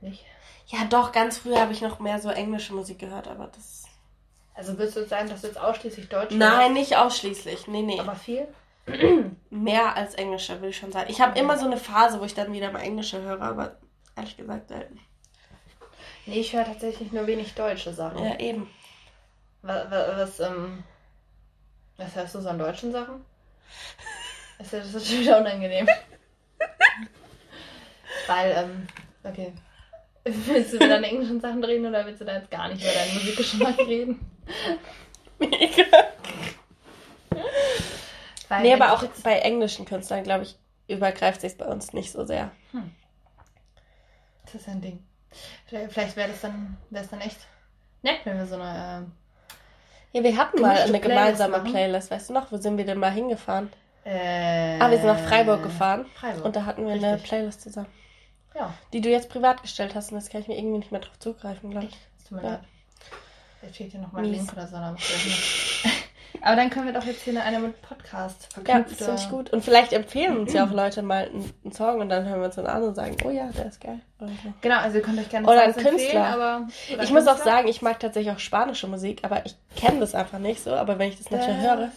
[0.00, 0.24] Nicht?
[0.68, 3.84] Ja, doch, ganz früher habe ich noch mehr so englische Musik gehört, aber das.
[4.54, 7.66] Also würdest du sagen, dass du jetzt ausschließlich Deutsch Nein, nicht ausschließlich.
[7.66, 7.98] Nee, nee.
[8.00, 8.46] Aber viel?
[9.50, 11.10] mehr als englische, würde ich schon sagen.
[11.10, 13.76] Ich habe immer so eine Phase, wo ich dann wieder mal englische höre, aber
[14.16, 14.98] ehrlich gesagt selten.
[16.26, 18.24] Nee, ich höre tatsächlich nur wenig deutsche Sachen.
[18.24, 18.70] Ja, eben.
[19.62, 20.84] Was, was, was, ähm,
[21.96, 23.24] was hörst du so an deutschen Sachen?
[24.60, 25.88] Ist ja, das ist schon wieder unangenehm.
[28.26, 28.86] Weil, ähm,
[29.24, 29.52] okay.
[30.24, 32.92] Willst du über deine englischen Sachen reden oder willst du da jetzt gar nicht über
[32.92, 34.20] deinen Musikgeschmack reden?
[35.38, 35.84] Mega.
[38.48, 40.56] Weil Nee, aber auch bei englischen Künstlern, glaube ich,
[40.88, 42.50] übergreift sich bei uns nicht so sehr.
[44.44, 45.02] Das ist ein Ding.
[45.66, 47.38] Vielleicht, vielleicht wäre das dann, wäre es dann echt
[48.02, 49.06] nett, wenn wir so eine,
[50.12, 51.70] Ja, wir hatten mal eine Playlist gemeinsame machen.
[51.70, 52.52] Playlist, weißt du noch?
[52.52, 53.72] Wo sind wir denn mal hingefahren?
[54.10, 56.44] Äh, Ah, wir sind nach Freiburg gefahren Freiburg.
[56.44, 57.28] und da hatten wir eine Richtig.
[57.28, 57.86] Playlist zusammen.
[58.54, 61.00] Ja, Die du jetzt privat gestellt hast und das kann ich mir irgendwie nicht mehr
[61.00, 61.96] drauf zugreifen, glaube ich.
[62.28, 62.50] tut mir Ja.
[62.54, 62.60] leid.
[63.60, 64.30] Vielleicht fehlt hier nochmal ein.
[64.32, 64.76] Link oder so.
[66.42, 69.00] Aber dann können wir doch jetzt hier eine mit Podcast Ja, verknüpft.
[69.00, 69.50] das finde ich gut.
[69.50, 72.46] Und vielleicht empfehlen uns ja auch Leute mal einen, einen Song und dann hören wir
[72.46, 74.00] uns dann an und sagen, oh ja, der ist geil.
[74.18, 74.26] So.
[74.60, 76.26] Genau, also ihr könnt euch gerne Oder ein Künstler.
[76.26, 80.00] aber oder Ich muss auch sagen, ich mag tatsächlich auch spanische Musik, aber ich kenne
[80.00, 80.72] das einfach nicht so.
[80.72, 81.90] Aber wenn ich das natürlich höre.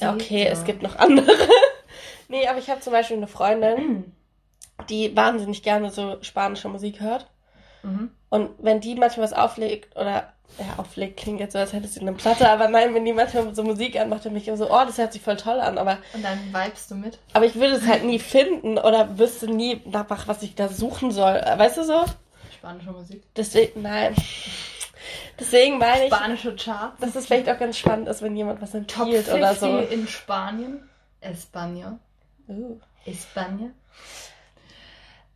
[0.00, 1.30] Ja, okay, es gibt noch andere.
[2.28, 4.12] nee, aber ich habe zum Beispiel eine Freundin,
[4.88, 7.26] die wahnsinnig gerne so spanische Musik hört.
[7.88, 8.10] Mhm.
[8.30, 12.00] Und wenn die manchmal was auflegt oder ja, auflegt klingt jetzt so, als hätte sie
[12.00, 14.70] eine Platte, aber nein, wenn die manchmal so Musik anmacht, dann bin ich immer so,
[14.70, 17.18] oh, das hört sich voll toll an, aber, Und dann vibest du mit.
[17.32, 21.10] aber ich würde es halt nie finden oder wüsste nie nach was ich da suchen
[21.10, 21.34] soll.
[21.34, 22.04] Weißt du so?
[22.56, 23.22] Spanische Musik.
[23.36, 24.14] Deswegen, nein.
[25.38, 27.00] Deswegen meine ich, Spanische Charts.
[27.00, 29.78] dass es vielleicht auch ganz spannend ist, wenn jemand was empfiehlt 50 oder so.
[29.78, 30.88] in Spanien.
[31.20, 31.98] España.
[32.48, 32.80] Uh.
[33.06, 33.70] España.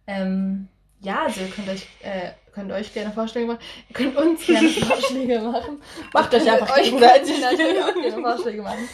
[0.06, 0.68] Ähm,
[1.02, 3.58] ja, also ihr könnt euch, äh, könnt euch gerne Vorschläge machen.
[3.88, 5.82] Ihr könnt uns gerne Vorschläge machen.
[6.12, 7.40] Macht euch einfach euch gegenseitig.
[7.40, 8.88] gerne Vorschläge machen.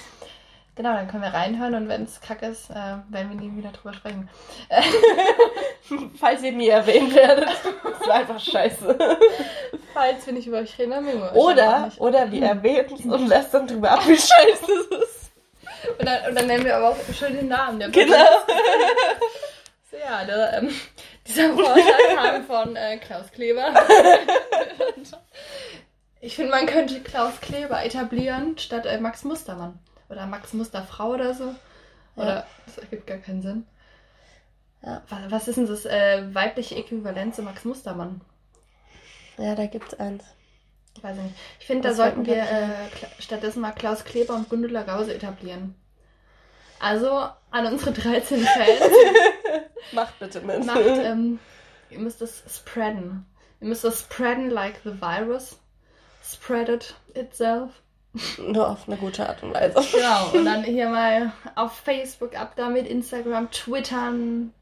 [0.74, 3.72] Genau, dann können wir reinhören und wenn es kacke ist, äh, werden wir nie wieder
[3.72, 4.30] drüber sprechen.
[6.20, 7.48] Falls ihr nie erwähnt werdet.
[8.00, 8.96] Ist einfach scheiße.
[9.92, 13.04] Falls wir nicht über euch reden, dann mögen wir euch Oder, oder wir erwähnen es
[13.04, 15.32] und lästern drüber ab, wie scheiße es ist.
[15.98, 18.14] Und dann, und dann nennen wir aber auch schön den Namen der Genau.
[19.90, 20.70] So, ja, der, ähm,
[21.29, 23.74] dieser Vorschlag kam von äh, Klaus Kleber.
[26.20, 29.79] ich finde, man könnte Klaus Kleber etablieren statt äh, Max Mustermann.
[30.09, 31.55] Oder Max Musterfrau oder so.
[32.16, 33.66] Oder das ergibt gar keinen Sinn.
[34.83, 35.03] Ja.
[35.09, 38.22] Was, was ist denn das äh, weibliche Äquivalent zu Max Mustermann?
[39.37, 40.24] Ja, da gibt's eins.
[41.03, 41.37] Weiß ich nicht.
[41.61, 45.74] Ich finde, da sollten wir äh, stattdessen mal Klaus Kleber und Gundula Gause etablieren.
[46.81, 48.93] Also an unsere 13 Fans.
[49.99, 50.64] Macht bitte mit.
[50.64, 51.38] macht, ähm,
[51.90, 53.26] ihr müsst das spreaden.
[53.61, 55.59] Ihr müsst das spreaden like the virus.
[56.24, 57.70] Spread it itself.
[58.38, 59.74] Nur auf eine gute Art und Weise.
[59.92, 60.30] Genau.
[60.32, 64.53] Und dann hier mal auf Facebook ab damit, Instagram, Twittern.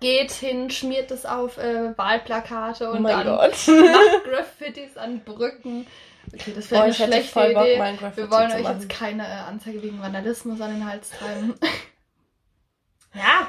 [0.00, 3.52] Geht hin, schmiert es auf äh, Wahlplakate Oh und mein dann Gott.
[3.68, 5.86] macht Graffitis an Brücken.
[6.34, 7.76] Okay, das wäre Boah, eine schlechte voll Bock, Idee.
[7.98, 8.80] Graffiti Wir wollen euch machen.
[8.80, 11.54] jetzt keine äh, Anzeige wegen Vandalismus an den Hals treiben.
[13.14, 13.48] ja,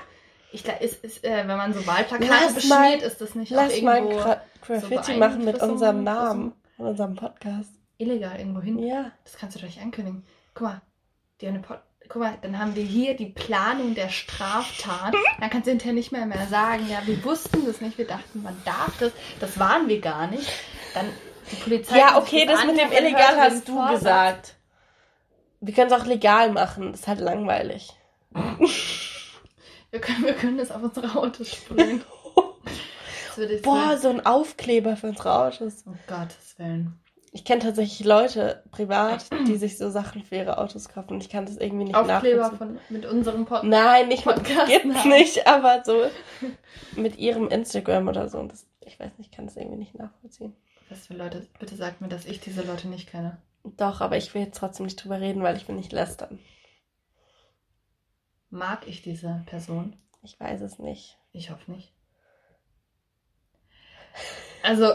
[0.57, 3.51] ich glaube, ist, ist, äh, wenn man so Wahlplakate Lass beschmiert, mal- ist das nicht
[3.51, 6.23] Lass auch mal irgendwo Gra Graffiti so machen mit unserem oder so?
[6.27, 6.53] Namen.
[6.75, 7.69] Von unserem Podcast.
[7.99, 8.79] illegal irgendwo hin?
[8.79, 9.11] Ja.
[9.23, 10.23] Das kannst du doch nicht ankündigen.
[10.53, 10.81] Guck mal,
[11.41, 11.79] die eine Pod
[12.09, 15.13] Guck mal, dann haben wir hier die Planung der Straftat.
[15.41, 18.43] Dann kannst du hinterher nicht mehr mehr sagen, ja, wir wussten das nicht, wir dachten,
[18.43, 19.11] man darf das.
[19.41, 20.49] Das waren wir gar nicht.
[20.93, 21.05] Dann
[21.51, 21.97] die Polizei.
[21.97, 23.99] Ja, okay, sich das mit dem illegal hört hast du Vorsatz.
[23.99, 24.55] gesagt.
[25.59, 26.91] Wir können es auch legal machen.
[26.91, 27.91] Das ist halt langweilig.
[29.91, 32.03] Wir können, wir können das auf unsere Autos sprühen.
[33.63, 34.01] Boah, sagen.
[34.01, 35.83] so ein Aufkleber für unsere Autos.
[35.85, 36.99] Um Gottes Willen.
[37.31, 41.11] Ich kenne tatsächlich Leute privat, die sich so Sachen für ihre Autos kaufen.
[41.13, 42.79] Und ich kann das irgendwie nicht Aufkleber nachvollziehen.
[42.87, 43.69] von, mit unserem Podcast.
[43.69, 45.09] Nein, nicht mit Podcast gibt's Namen.
[45.09, 46.05] nicht, aber so
[46.99, 48.41] mit ihrem Instagram oder so.
[48.43, 50.55] Das, ich weiß nicht, ich kann das irgendwie nicht nachvollziehen.
[50.89, 51.45] Was für Leute?
[51.59, 53.37] Bitte sagt mir, dass ich diese Leute nicht kenne.
[53.63, 56.39] Doch, aber ich will jetzt trotzdem nicht drüber reden, weil ich will nicht lästern.
[58.49, 59.95] Mag ich diese Person?
[60.23, 61.17] Ich weiß es nicht.
[61.31, 61.91] Ich hoffe nicht.
[64.63, 64.91] Also,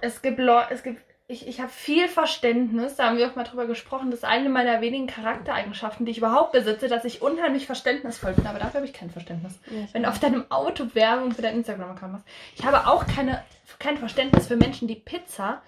[0.00, 3.44] es gibt Leute, es gibt, ich, ich habe viel Verständnis, da haben wir auch mal
[3.44, 7.66] drüber gesprochen, das ist eine meiner wenigen Charaktereigenschaften, die ich überhaupt besitze, dass ich unheimlich
[7.66, 9.58] verständnisvoll bin, aber dafür habe ich kein Verständnis.
[9.92, 12.26] Wenn du auf deinem Auto Werbung für deinen Instagram-Account machst.
[12.56, 13.44] Ich habe auch keine,
[13.78, 15.60] kein Verständnis für Menschen, die Pizza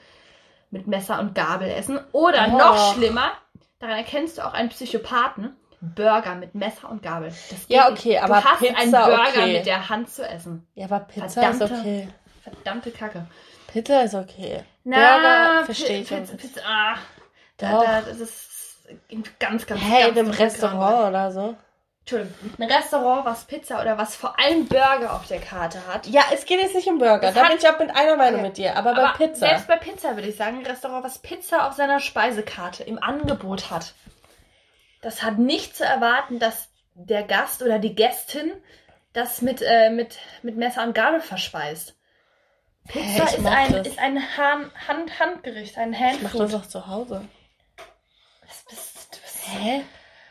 [0.71, 2.01] mit Messer und Gabel essen.
[2.13, 2.57] Oder Oh.
[2.59, 3.33] noch schlimmer,
[3.79, 7.29] daran erkennst du auch einen Psychopathen, Burger mit Messer und Gabel.
[7.51, 9.53] Das Ja, okay, aber du hast Pizza, einen Burger okay.
[9.59, 10.67] mit der Hand zu essen.
[10.75, 12.09] Ja, aber Pizza Verdammte- ist okay.
[12.43, 13.27] Verdammte Kacke.
[13.67, 14.63] Pizza ist okay.
[14.85, 16.37] Na, Burger verstehe ich Pizza.
[16.37, 16.95] Pizza, ah,
[17.57, 18.49] da, da, das ist
[19.39, 21.57] ganz, ganz, Hey, ganz in einem dunkel Restaurant oder so.
[22.01, 26.07] Entschuldigung, ein Restaurant, was Pizza oder was vor allem Burger auf der Karte hat.
[26.09, 27.21] Ja, es geht jetzt nicht um Burger.
[27.21, 28.49] Das da hat- bin ich auch mit einer Meinung Okay.
[28.49, 28.77] mit dir.
[28.77, 29.47] Aber, bei Pizza.
[29.47, 33.71] Selbst bei Pizza würde ich sagen, ein Restaurant, was Pizza auf seiner Speisekarte im Angebot
[33.71, 33.95] hat.
[35.03, 38.53] Das hat nicht zu erwarten, dass der Gast oder die Gästin
[39.13, 41.97] das mit, äh, mit, mit Messer und Gabel verspeist.
[42.89, 43.87] Pizza ich ist ein, das.
[43.87, 46.61] ist ein Han Hand Handgericht, ein Ich mach das Handfood.
[46.63, 47.29] auch zu Hause.
[48.41, 49.83] Das, das, das, Hä?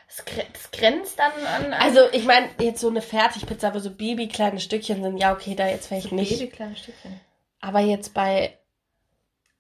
[0.08, 3.80] das, gre- das grenzt an, an, an Also, ich meine, jetzt so eine Fertigpizza, wo
[3.80, 6.38] so Baby kleine Stückchen sind, ja, okay, da jetzt vielleicht nicht.
[6.40, 7.20] Baby kleine Stückchen.
[7.62, 8.58] Aber jetzt bei.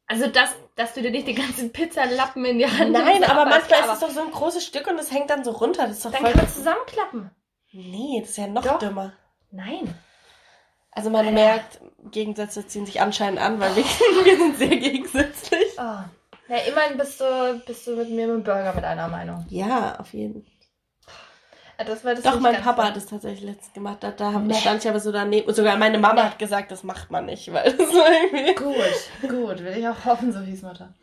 [0.07, 3.45] Also, dass, dass du dir nicht den ganzen Pizzalappen in die Hand Nein, nimmst, aber
[3.45, 5.88] manchmal klar, ist es doch so ein großes Stück und es hängt dann so runter.
[5.88, 6.32] Das ist doch Dann voll.
[6.32, 7.32] kann man zusammenklappen.
[7.74, 8.80] Nee, das ist ja noch Doch.
[8.80, 9.13] dümmer.
[9.51, 9.93] Nein.
[10.91, 11.32] Also man Alter.
[11.32, 13.84] merkt, Gegensätze ziehen sich anscheinend an, weil wir,
[14.26, 15.67] wir sind sehr gegensätzlich.
[15.78, 16.03] Oh.
[16.49, 19.45] Ja, immerhin bist du, bist du mit mir mit dem Burger mit einer Meinung.
[19.49, 20.51] Ja, auf jeden Fall.
[21.84, 23.98] Das war das Doch, mein Papa hat es tatsächlich letztens gemacht.
[24.02, 24.54] Da, da Nee.
[24.54, 25.48] stand ich aber so daneben.
[25.48, 26.22] Und sogar meine Mama Nee.
[26.30, 28.56] hat gesagt, das macht man nicht, weil das so irgendwie.
[28.56, 29.64] Gut, gut.
[29.64, 30.94] Will ich auch hoffen, so hieß Mutter.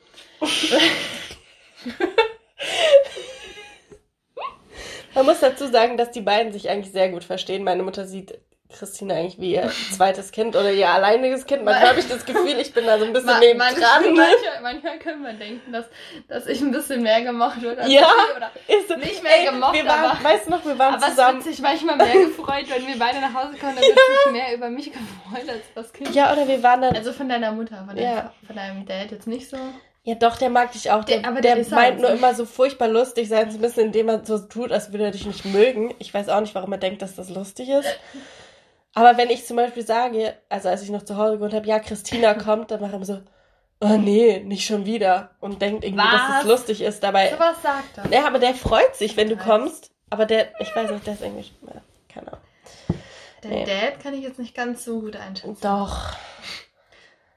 [5.15, 7.65] Man muss dazu sagen, dass die beiden sich eigentlich sehr gut verstehen.
[7.65, 8.39] Meine Mutter sieht
[8.77, 11.65] Christina eigentlich wie ihr zweites Kind oder ihr alleiniges Kind.
[11.65, 14.15] Manchmal habe ich das Gefühl, ich bin da so ein bisschen Ma- neben manchmal, dran.
[14.15, 15.87] manchmal, manchmal können wir denken, dass,
[16.29, 17.81] dass ich ein bisschen mehr gemocht wurde.
[17.81, 18.01] als Ja.
[18.07, 18.51] sie, Oder,
[18.81, 21.39] Ist Nicht mehr gemocht, wir waren, aber- Weißt du noch, wir waren aber zusammen.
[21.39, 24.55] hat sich manchmal mehr gefreut, wenn wir beide nach Hause kommen, dann wird sich mehr
[24.55, 26.15] über mich gefreut als das Kind.
[26.15, 26.95] Ja, oder wir waren dann.
[26.95, 28.15] Also von deiner Mutter, von, Ja.
[28.15, 29.57] deinem, von deinem Dad jetzt nicht so.
[30.05, 31.05] Ja, doch, der mag dich auch.
[31.05, 34.09] Der, Der- aber der, meint halt nur immer so furchtbar lustig sein zu müssen, indem
[34.09, 35.95] er so tut, als würde er dich nicht mögen.
[35.99, 37.89] Ich weiß auch nicht, warum er denkt, dass das lustig ist.
[38.95, 41.79] Aber wenn ich zum Beispiel sage, also als ich noch zu Hause gewohnt habe, ja,
[41.79, 43.21] Christina kommt, dann macht er immer so,
[43.81, 45.31] oh nee, nicht schon wieder.
[45.41, 46.43] Und denkt irgendwie, dass Was?
[46.43, 47.03] es lustig ist.
[47.03, 48.11] Dabei, So was sagt er.
[48.13, 49.45] ja, aber der freut sich, wenn du Nice.
[49.45, 49.91] kommst.
[50.11, 52.41] Aber der, ich weiß nicht, der ist irgendwie, ja, keine Ahnung.
[53.45, 53.65] Der Nee.
[53.67, 55.59] Dad kann ich jetzt nicht ganz so gut einschätzen.
[55.63, 56.15] Doch.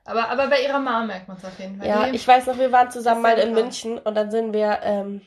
[0.05, 1.87] Aber, aber bei ihrer Mama merkt man es auf jeden Fall.
[1.87, 3.53] Ja, ich weiß noch, wir waren zusammen mal in.
[3.53, 5.21] München und dann sind wir, ähm,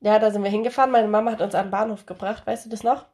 [0.00, 0.90] ja, da sind wir hingefahren.
[0.90, 3.04] Meine Mama hat uns an den Bahnhof gebracht, weißt du das noch?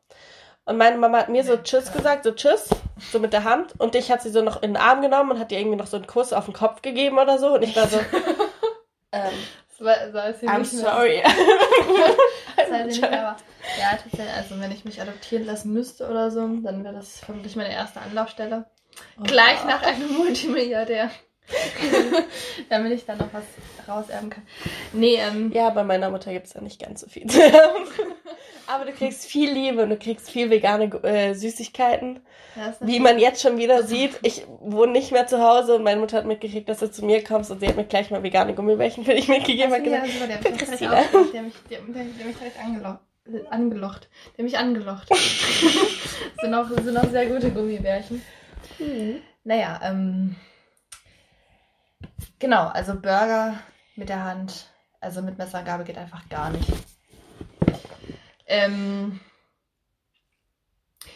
[0.67, 2.69] Und meine Mama hat mir so Tschüss gesagt, so Tschüss,
[3.13, 3.75] so mit der Hand.
[3.79, 5.87] Und dich hat sie so noch in den Arm genommen und hat dir irgendwie noch
[5.87, 7.55] so einen Kuss auf den Kopf gegeben oder so.
[7.55, 7.99] Und ich war so,
[9.13, 9.33] ähm,
[9.79, 11.23] war, war I'm sorry.
[12.87, 13.37] Nicht aber
[13.79, 17.55] ja, tatsächlich, also wenn ich mich adoptieren lassen müsste oder so, dann wäre das vermutlich
[17.55, 18.67] meine erste Anlaufstelle.
[19.23, 21.11] Gleich nach einem Multimilliardär.
[22.69, 23.45] Damit ich dann noch was
[23.89, 24.43] rauserben kann.
[24.93, 27.27] Nee, ähm, Ja, bei meiner Mutter gibt es da nicht ganz so viel.
[28.69, 32.19] Aber du kriegst viel Liebe und du kriegst viel vegane äh, Süßigkeiten.
[32.57, 36.01] ja, Wie man jetzt schon wieder sieht, ich wohne nicht mehr zu Hause und meine
[36.01, 38.55] Mutter hat mitgekriegt, dass du zu mir kommst und sie hat mir gleich mal vegane
[38.55, 39.73] Gummibärchen für dich mitgegeben.
[39.73, 40.95] Also, ja, super, der, für Christina.
[40.99, 42.99] auch- der, mich, der, der, der mich direkt angelocht.
[43.51, 44.09] Angelocht.
[44.37, 45.09] Der mich angelocht.
[46.41, 48.21] sind, auch, sind auch sehr gute Gummibärchen.
[49.45, 50.35] Naja, ähm.
[52.39, 53.55] Genau, also Burger
[53.95, 54.67] mit der Hand,
[55.01, 56.69] also mit Messer und Gabel geht einfach gar nicht.
[58.47, 59.21] Ähm.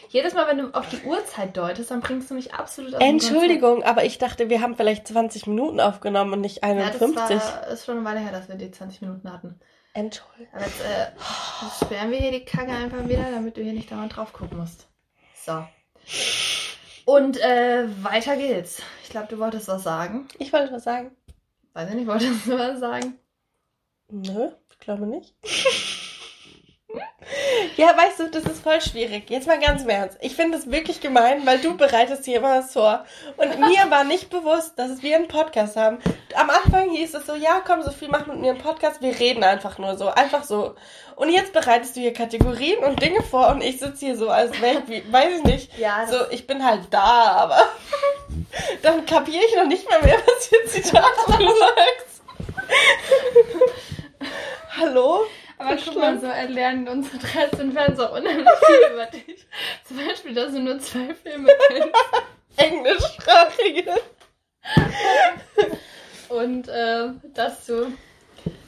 [0.09, 3.07] Jedes Mal, wenn du auf die Uhrzeit deutest, dann bringst du mich absolut aus dem
[3.07, 6.79] Entschuldigung, aber ich dachte, wir haben vielleicht 20 Minuten aufgenommen und nicht Konzept.
[6.79, 7.39] Ja, das 51.
[7.39, 9.59] war, ist schon eine Weile her, dass wir die 20 Minuten hatten.
[9.93, 10.53] Entschuldigung.
[10.53, 14.15] Aber jetzt äh, sperren wir hier die Kacke einfach wieder, damit du hier nicht dauernd
[14.15, 14.89] drauf gucken musst.
[15.33, 15.65] So.
[17.05, 18.81] Und äh, weiter geht's.
[19.03, 20.27] Ich glaube, du wolltest was sagen.
[20.39, 21.11] Ich wollte was sagen.
[21.73, 23.17] Weiß ich nicht, wolltest du was sagen?
[24.09, 25.33] Nö, ich glaube nicht.
[27.77, 29.29] ja, weißt du, das ist voll schwierig.
[29.29, 30.17] Jetzt mal ganz im Ernst.
[30.21, 33.05] Ich finde es wirklich gemein, weil du bereitest hier immer was vor.
[33.37, 35.99] Und mir war nicht bewusst, dass wir einen Podcast haben.
[36.35, 39.01] Am Anfang hieß es so, ja, komm, Sophie, mach mit mir einen Podcast.
[39.01, 40.09] Wir reden einfach nur so.
[40.09, 40.75] Einfach so.
[41.15, 44.51] Und jetzt bereitest du hier Kategorien und Dinge vor und ich sitze hier so, als
[44.55, 45.77] ich, wie, weiß ich nicht.
[45.77, 47.59] Ja, So, ich bin halt da, aber
[48.81, 52.23] dann kapiere ich noch nicht mal mehr, was für Zitate du sagst.
[54.77, 55.25] Hallo?
[55.61, 59.45] Aber guck mal, so erlernen unsere 13 Fans auch unheimlich viel über dich.
[59.87, 61.89] Zum Beispiel, dass du nur zwei Filme kennst.
[62.57, 63.93] Englischsprachige.
[66.29, 67.91] Und äh, dass du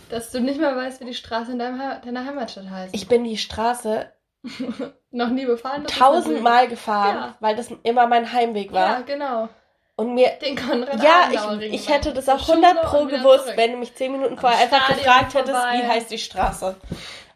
[0.09, 2.93] dass du nicht mal weißt, wie die Straße in deinem, He- deiner Heimatstadt heißt.
[2.93, 4.11] Ich bin die Straße
[5.11, 5.85] noch nie befahren.
[5.85, 7.35] tausendmal gefahren, Ja.
[7.39, 9.03] weil das immer mein Heimweg Ja, war.
[9.03, 9.49] genau.
[9.95, 11.29] Und mir, Den Konrad ja,
[11.59, 13.57] ich, ich hätte das auch Zur 100 Schule pro und gewusst, zurück.
[13.57, 15.77] wenn du mich 10 Minuten Am vorher einfach Stadion gefragt hättest, vorbei.
[15.77, 16.75] wie heißt die Straße.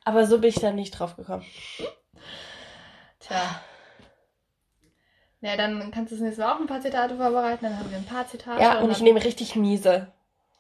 [0.06, 1.46] Aber so bin ich da nicht drauf gekommen.
[3.20, 3.62] Tja.
[5.42, 7.98] Ja, dann kannst du das nächste Mal auch ein paar Zitate vorbereiten, dann haben wir
[7.98, 8.62] ein paar Zitate.
[8.62, 10.08] Ja, und ich dann- nehme richtig miese.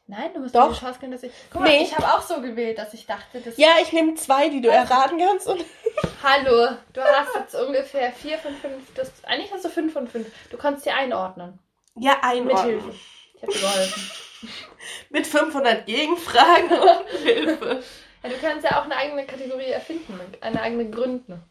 [0.09, 0.71] Nein, du musst Doch.
[0.73, 1.33] die Chance geben, dass ich.
[1.51, 1.83] Guck mal, Nee.
[1.83, 3.57] ich habe auch so gewählt, dass ich dachte, dass.
[3.57, 5.47] Ja, ich nehme zwei, die du Also- erraten kannst.
[5.47, 5.65] Und
[6.23, 8.93] Hallo, du hast jetzt ungefähr vier von fünf.
[8.95, 10.27] Das, eigentlich hast du fünf von fünf.
[10.49, 11.59] Du kannst sie einordnen.
[11.99, 12.59] Ja, ein Mit.
[12.59, 12.93] Hilfe.
[13.35, 14.11] Ich habe dir geholfen.
[15.09, 17.83] Mit 500 Gegenfragen und Hilfe.
[18.23, 21.43] Ja, du kannst ja auch eine eigene Kategorie erfinden, eine eigene gründen.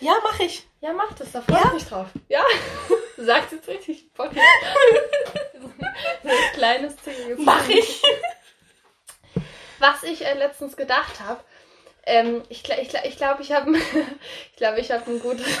[0.00, 0.66] Ja, mach ich.
[0.80, 1.66] Ja, mach das, da freue Ja?
[1.68, 2.06] ich mich drauf.
[2.28, 2.42] Ja,
[3.16, 4.30] du sagst jetzt richtig Bock.
[5.60, 5.68] so
[6.28, 7.36] ein kleines Ziel.
[7.38, 8.02] Mach ich.
[9.78, 11.40] Was ich äh, letztens gedacht habe,
[12.04, 15.46] ähm, ich glaube, ich, glaub- ich, glaub, ich habe ich glaub, ich hab ein gutes.
[15.46, 15.56] Ich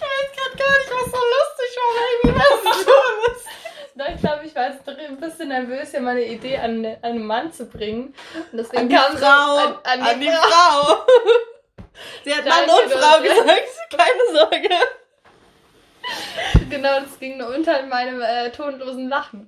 [0.00, 2.80] weiß gerade gar nicht, was so lustig war, weil irgendwie was
[3.36, 3.46] ist.
[3.94, 7.26] Na, ich glaube, ich war jetzt ein bisschen nervös, hier meine Idee an, an einen
[7.26, 8.14] Mann zu bringen.
[8.50, 9.56] Und deswegen An die kam Frau.
[9.84, 10.48] an, an, die, Frau.
[10.48, 11.06] Frau.
[12.24, 13.62] Sie hat Mann und Frau gesagt.
[13.90, 14.68] Keine Sorge.
[16.70, 19.46] Genau, das ging nur unter meinem äh, tonlosen Lachen.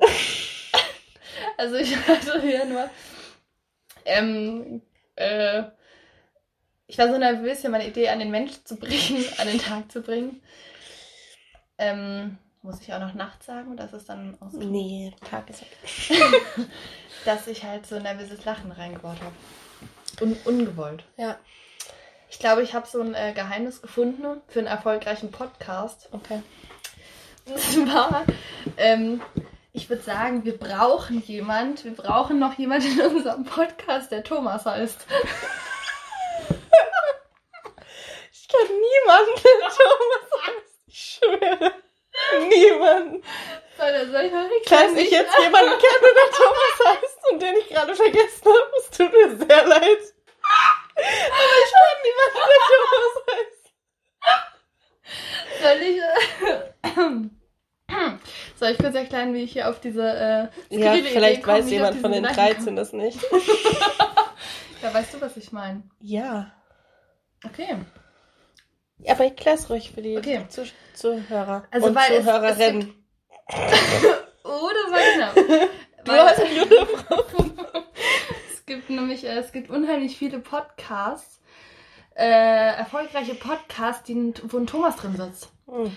[1.56, 2.90] also ich hatte hier nur.
[4.04, 4.82] Ähm,
[5.16, 5.62] äh,
[6.86, 9.90] ich war so nervös, hier meine Idee an den Mensch zu bringen, an den Tag
[9.90, 10.42] zu bringen.
[11.78, 14.54] Ähm, muss ich auch noch Nacht sagen oder ist es dann aus?
[14.54, 15.62] Nee, Tag ist
[17.24, 20.24] Dass ich halt so nervöses Lachen reingebaut habe.
[20.24, 21.04] Un ungewollt.
[21.16, 21.36] Ja.
[22.30, 26.08] Ich glaube, ich habe so ein äh, Geheimnis gefunden für einen erfolgreichen Podcast.
[26.12, 26.42] Okay.
[27.44, 28.24] Und zwar,
[28.78, 29.20] ähm,
[29.72, 34.64] ich würde sagen, wir brauchen jemand, wir brauchen noch jemand in unserem Podcast, der Thomas
[34.64, 35.06] heißt.
[38.32, 40.80] Ich kenne niemanden, der Thomas heißt.
[40.86, 41.83] Ich schwöre.
[42.48, 43.22] Niemanden.
[43.76, 47.68] Soll, der- soll ich Falls ich jetzt jemanden kenne, der Thomas heißt und den ich
[47.68, 49.98] gerade vergessen habe, es tut mir sehr leid.
[50.94, 53.54] Aber ich kenne niemanden, der Thomas heißt.
[55.62, 57.28] Soll ich, äh,
[58.56, 62.00] soll ich kurz erklären, wie ich hier auf diese äh, Ja, vielleicht Idee weiß jemand
[62.00, 63.18] von den Gedanken 13 das nicht.
[64.82, 65.82] Ja, weißt du, was ich meine?
[65.98, 66.52] Ja.
[67.42, 67.78] Okay.
[69.08, 70.44] Aber ich klär's ruhig für die Okay.
[70.48, 72.94] Zuh Zuhörer Also, und weil es- Zuhörerinnen.
[74.46, 75.66] Oh, das war genau.
[76.04, 77.24] Du hast eine Frau.
[78.52, 81.40] Es gibt nämlich, äh, es gibt unheimlich viele Podcasts,
[82.14, 82.24] äh,
[82.76, 85.48] erfolgreiche Podcasts, die, wo ein Thomas drin sitzt.
[85.66, 85.94] Hm.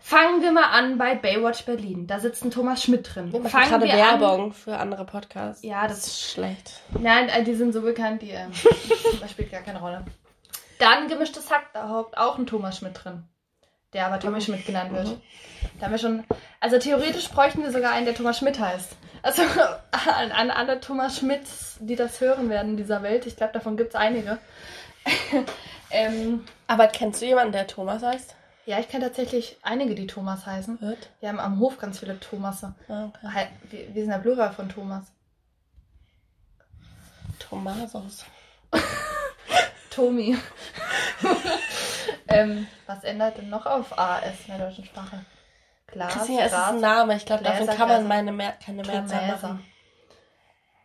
[0.00, 2.06] Fangen wir mal an bei Baywatch Berlin.
[2.06, 3.32] Da sitzt ein Thomas Schmidt drin.
[3.32, 5.62] Wir machen Fangen gerade wir an- Werbung für andere Podcasts.
[5.64, 6.80] Ja, das das ist schlecht.
[6.98, 8.52] Nein, äh, die sind so bekannt, die, ähm,
[9.20, 10.04] das spielt gar keine Rolle.
[10.78, 13.24] Dann gemischtes Hack, da hockt auch ein Thomas Schmidt drin.
[13.92, 15.08] Der aber Tommy Schmidt genannt wird.
[15.08, 15.22] Mhm.
[15.78, 16.24] Da haben wir schon,
[16.60, 18.96] also theoretisch bräuchten wir sogar einen, der Thomas Schmidt heißt.
[19.22, 19.42] Also
[19.90, 23.26] an, an alle Thomas Schmidts, die das hören werden in dieser Welt.
[23.26, 24.38] Ich glaube, davon gibt es einige.
[25.90, 28.34] ähm, Aber kennst du jemanden, der Thomas heißt?
[28.66, 30.80] ja, ich kenne tatsächlich einige, die Thomas heißen.
[30.80, 31.08] Wird?
[31.20, 32.74] Wir haben am Hof ganz viele Thomasse.
[32.88, 33.46] Ah, okay.
[33.70, 35.04] Wir, wir sind der Plural von Thomas.
[37.38, 38.24] Thomasos.
[39.96, 40.36] Tomi.
[42.28, 45.24] ähm, was ändert denn noch auf AS in der deutschen Sprache?
[45.86, 47.16] Glas, Christina, es ist ein Name.
[47.16, 49.64] Ich glaube, davon kann man meine Mehr keine Mehrzahl machen.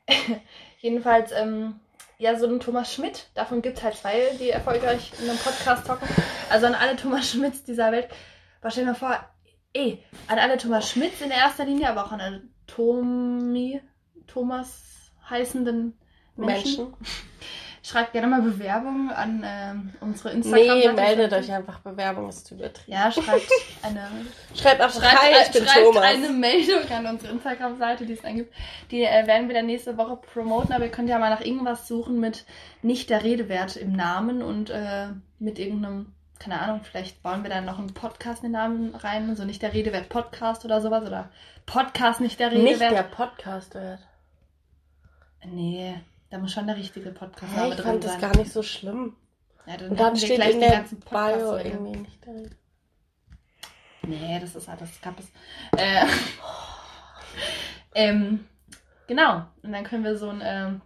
[0.80, 1.82] Jedenfalls, ähm,
[2.20, 5.86] ja, so ein Thomas Schmidt, davon gibt es halt zwei, die erfolgreich in einem Podcast
[5.86, 6.08] talken.
[6.50, 8.08] Also an alle Thomas Schmidts dieser Welt.
[8.62, 9.20] Aber stell dir mal vor,
[9.74, 13.82] ey, an alle Thomas Schmidts in erster Linie, aber auch an alle Tomi,
[14.28, 15.98] Thomas heißenden
[16.38, 16.92] Menschen.
[16.92, 16.94] Menschen.
[17.84, 20.94] Schreibt gerne mal Bewerbungen an ähm, unsere Nee, Instagram-Seite.
[20.94, 21.80] meldet euch einfach.
[21.80, 22.92] Bewerbung ist übertrieben.
[22.92, 23.48] Ja, schreibt
[23.82, 24.08] eine,
[24.56, 26.04] Schreibt einfach, schreibt, hi, ich bin schreibt Thomas.
[26.04, 28.54] eine Meldung an unsere Instagram-Seite, die es dann gibt.
[28.92, 31.88] Die äh, werden wir dann nächste Woche promoten, aber ihr könnt ja mal nach irgendwas
[31.88, 32.46] suchen mit
[32.84, 35.08] nicht der Rede wert im Namen und äh,
[35.40, 39.36] mit irgendeinem, keine Ahnung, vielleicht bauen wir dann noch einen Podcast in den Namen rein,
[39.36, 41.32] so nicht der Rede wert Podcast oder sowas oder
[41.66, 42.92] Podcast nicht der Rede Nicht wert.
[42.92, 44.00] der Podcast hört.
[45.46, 45.96] Nee,
[46.32, 48.22] da muss schon der richtige Podcast Hey, ich drin fand das sein.
[48.22, 49.16] gar nicht so schlimm.
[49.68, 51.66] Ja, dann Und dann steht gleich in den der ganzen Podcast Bio drin.
[51.68, 52.56] irgendwie nicht Rede.
[54.04, 55.28] Nee, das ist alles gab es.
[55.78, 56.06] Äh,
[57.96, 58.48] ähm,
[59.08, 59.46] genau.
[59.62, 60.82] Und dann können wir so ein ähm,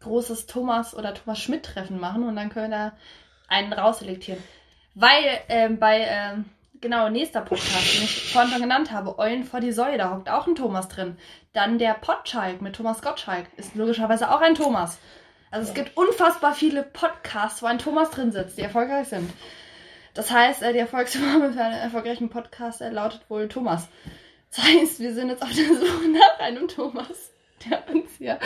[0.00, 2.92] großes Thomas oder Thomas Schmidt-Treffen machen und dann können wir da
[3.48, 4.42] einen rausselektieren.
[4.94, 6.44] Weil ähm, bei, ähm,
[6.84, 10.28] genau, nächster Podcast, den ich vorhin schon genannt habe, Eulen vor die Säule, da hockt
[10.28, 11.16] auch ein Thomas drin.
[11.54, 14.98] Dann der Potschalk mit Thomas Gottschalk ist logischerweise auch ein Thomas.
[15.50, 19.32] Also es gibt unfassbar viele Podcasts, wo ein Thomas drin sitzt, die erfolgreich sind.
[20.12, 23.88] Das heißt, äh, die Erfolgsname für einen erfolgreichen Podcast äh, lautet wohl Thomas.
[24.54, 27.30] Das heißt, wir sind jetzt auf der Suche nach einem Thomas,
[27.64, 28.38] der uns hier,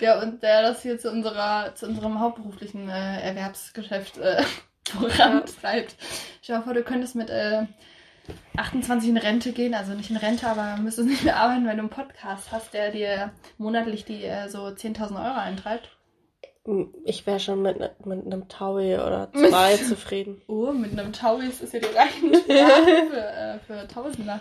[0.00, 4.42] der der das hier zu unserer, zu unserem hauptberuflichen äh, Erwerbsgeschäft äh,
[4.90, 5.96] vorantreibt.
[6.48, 7.62] Mal vor, du könntest mit äh,
[8.56, 11.82] 28 in Rente gehen, also nicht in Rente, aber müsstest nicht mehr arbeiten, wenn du
[11.82, 15.90] einen Podcast hast, der dir monatlich die äh, so 10.000 Euro eintreibt.
[17.04, 20.42] Ich wäre schon mit, ne- mit einem Taui oder zwei zufrieden.
[20.48, 22.08] Oh, mit einem Tauis ist ja die Sprache
[23.10, 24.40] für, äh, für Tausender.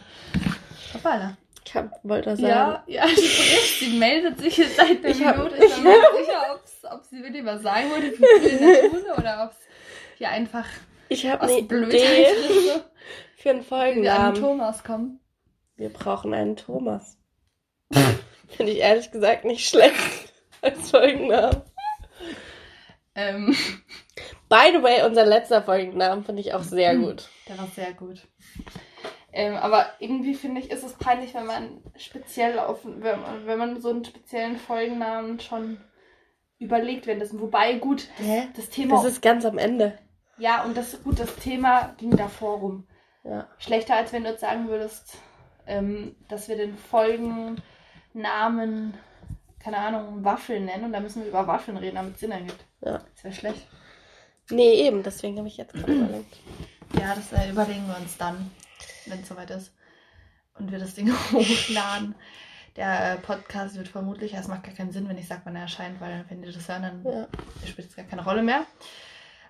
[0.94, 1.38] Hoppala.
[1.68, 2.50] Ich hab, wollte das sagen.
[2.52, 3.08] Ja, ja,
[3.80, 5.56] sie meldet sich jetzt seit der Ich hab- Minute.
[5.66, 5.90] Ich bin mir
[6.20, 6.62] nicht sicher,
[6.94, 9.65] ob sie wirklich was sagen wollte für früher in der Schule oder ob es
[10.16, 10.66] hier einfach
[11.10, 12.28] Ich habe aus eine Blödheit Idee
[12.74, 12.82] so,
[13.38, 14.42] für einen wie wir Folgennamen.
[14.42, 15.20] Thomas kommen.
[15.76, 17.18] Wir brauchen einen Thomas.
[18.50, 21.62] Finde ich ehrlich gesagt nicht schlecht als Folgennamen.
[23.16, 23.56] Ähm,
[24.50, 27.30] By the way, unser letzter Folgennamen finde ich auch sehr gut.
[27.48, 28.28] der war sehr gut.
[29.34, 33.58] Ähm, aber irgendwie finde ich, ist es peinlich, wenn man speziell auf, wenn, man- wenn
[33.58, 35.78] man so einen speziellen Folgennamen schon
[36.60, 37.42] überlegt währenddessen.
[37.42, 38.48] Wobei, gut, Hä?
[38.56, 38.96] das Thema.
[38.96, 39.98] Das ist ganz am Ende.
[40.38, 42.88] Ja, und das gut, das Thema ging davor rum.
[43.24, 43.48] Ja.
[43.58, 45.18] Schlechter, als wenn du jetzt sagen würdest,
[45.68, 48.94] ähm, dass wir den Folgennamen,
[49.60, 52.66] keine Ahnung, Waffeln nennen und da müssen wir über Waffeln reden, damit es Sinn ergibt.
[52.82, 53.00] Ja.
[53.14, 53.68] Das wäre schlecht.
[54.52, 56.38] Nee, eben, deswegen habe ich jetzt gerade überlegt.
[57.00, 58.52] Ja, das äh, überlegen wir uns dann,
[59.08, 59.74] wenn es soweit ist.
[60.60, 62.14] Und wir das Ding hochladen.
[62.76, 65.64] Der äh, Podcast wird vermutlich, es macht gar keinen Sinn, wenn ich sage, wann er
[65.64, 67.28] erscheint, weil wenn die das hören, dann Ja.
[67.68, 68.66] spielt es gar keine Rolle mehr.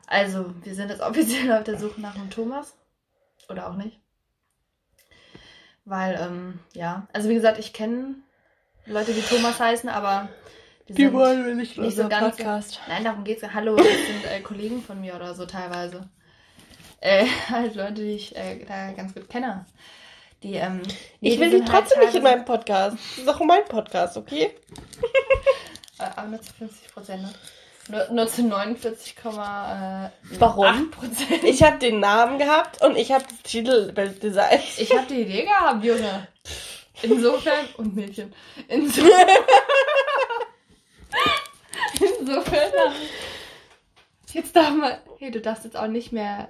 [0.07, 2.75] Also, wir sind jetzt offiziell auf der Suche nach einem Thomas.
[3.49, 3.99] Oder auch nicht.
[5.85, 7.07] Weil, ähm, ja.
[7.13, 8.15] Also, wie gesagt, ich kenne
[8.85, 10.29] Leute, die Thomas heißen, aber
[10.87, 12.37] die, sind wir nicht nicht so ganz.
[12.87, 13.53] Nein, darum geht's ja.
[13.53, 16.09] Hallo, das sind äh, Kollegen von mir oder so teilweise.
[17.01, 19.65] Äh, halt Leute, die ich äh, da ganz gut kenne.
[20.43, 20.81] Die, ähm,
[21.21, 22.97] nee, Ich will die die sind halt trotzdem nicht in meinem Podcast.
[22.97, 24.51] Das ist auch mein Podcast, okay?
[25.97, 27.33] Äh, aber nur zu 50 Prozent, ne?
[27.87, 30.09] Nur, nur zu 49,8
[30.39, 30.89] Warum?
[30.89, 31.43] Prozent.
[31.43, 34.63] Ich habe den Namen gehabt und ich habe das Titelbild designt.
[34.77, 36.27] Ich habe die Idee gehabt, Junge.
[37.03, 38.33] Insofern, und Mädchen.
[38.67, 39.27] Insofern.
[41.99, 42.71] Insofern.
[44.33, 44.97] Jetzt darf man.
[45.19, 46.49] Hey, du darfst jetzt auch nicht mehr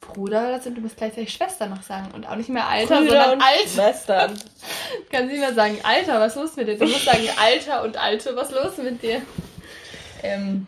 [0.00, 2.12] Bruder oder so, du musst gleichzeitig Schwester noch sagen.
[2.14, 3.68] Und auch nicht mehr Alter, Brüder sondern und Alter.
[3.68, 4.40] Schwestern.
[5.10, 6.78] Kannst nicht mehr sagen, Alter, was ist los mit dir?
[6.78, 9.22] Du musst sagen, Alter und Alte, was ist los mit dir?
[10.22, 10.66] Ähm,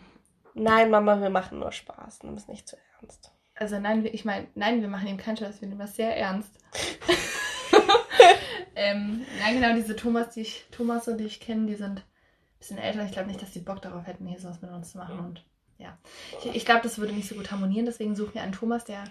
[0.53, 2.23] Nein, Mama, wir machen nur Spaß.
[2.23, 3.31] Nimm es nicht zu ernst.
[3.55, 6.51] also nein, ich meine, nein, wir machen ihm keinen Spaß, wir nehmen das sehr ernst.
[8.75, 12.77] ähm, ja, genau, diese Thomas, die ich, Thomas die ich kenne, die sind ein bisschen
[12.77, 13.03] älter.
[13.05, 15.19] Ich glaube nicht, dass die Bock darauf hätten, hier sowas mit uns zu machen.
[15.19, 15.43] Und
[15.79, 15.97] ja,
[16.43, 17.85] ich, ich glaube, das würde nicht so gut harmonieren.
[17.85, 19.03] Deswegen suchen wir einen Thomas, der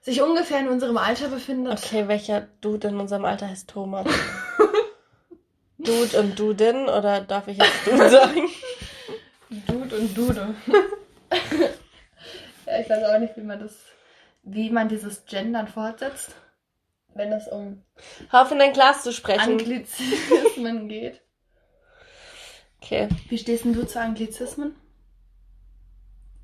[0.00, 1.84] sich ungefähr in unserem Alter befindet.
[1.84, 4.06] Okay, welcher Dude in unserem Alter heißt Thomas?
[5.78, 8.48] Dude und Dudin oder darf ich jetzt Dude sagen?
[9.92, 10.54] Dude und Dude.
[12.66, 13.76] ja, ich weiß auch nicht, wie man das,
[14.42, 16.34] wie man dieses Gendern fortsetzt,
[17.14, 17.84] wenn es um
[18.30, 19.40] Hör auf in dein Glas zu sprechen.
[19.40, 21.20] Anglizismen geht.
[22.80, 23.08] Okay.
[23.28, 24.76] Wie stehst denn du zu Anglizismen?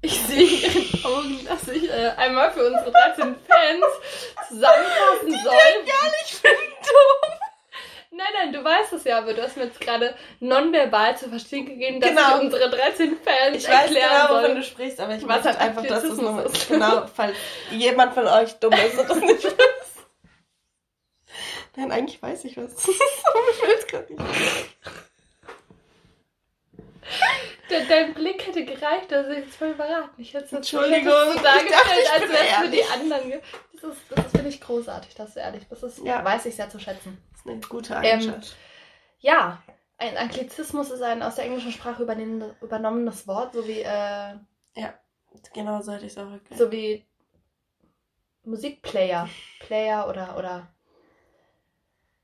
[0.00, 3.84] Ich sehe in ihren Augen, dass ich äh, einmal für unsere 13 Fans
[4.48, 5.84] zusammenfassen soll.
[5.86, 7.27] gar nicht finden, dumm.
[8.18, 11.66] Nein, nein, du weißt es ja, aber du hast mir jetzt gerade nonverbal zu verstehen
[11.66, 12.36] gegeben, dass Genau.
[12.38, 14.42] ich unsere 13 Fans Ich weiß erklären genau, soll.
[14.42, 16.68] wovon du sprichst, aber ich weiß ein einfach, dass es nur ist.
[16.68, 17.36] Genau, falls
[17.70, 19.54] jemand von euch dumm ist und das nicht weiß.
[21.76, 22.72] Nein, eigentlich weiß ich was.
[23.24, 24.24] aber mir fällt es gerade nicht.
[27.70, 30.20] De dein Blick hätte gereicht, also jetzt voll verraten.
[30.20, 32.80] Ich hätte es Entschuldigung, so ich dargestellt, ich als es für ehrlich.
[32.80, 33.32] die anderen.
[33.80, 35.82] Das ist, das finde ich großartig, dass du ehrlich bist.
[35.82, 36.24] Das Ja.
[36.24, 37.18] weiß ich sehr zu schätzen.
[37.30, 38.56] Das ist eine gute Ähm, Eigenschaft.
[39.20, 39.62] Ja,
[39.98, 44.34] ein Anglizismus ist ein aus der englischen Sprache übernommenes Wort, so wie, äh,
[45.52, 46.58] genau sollte ich es auch erklären.
[46.58, 47.04] so wie
[48.44, 49.28] Musikplayer,
[49.60, 50.68] Player oder, oder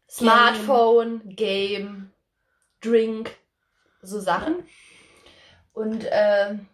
[0.09, 2.13] Smartphone, Game,
[2.81, 3.37] Drink,
[4.03, 4.67] so Sachen.
[5.73, 6.69] Und ähm,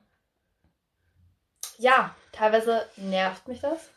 [1.78, 3.88] ja, teilweise nervt mich das.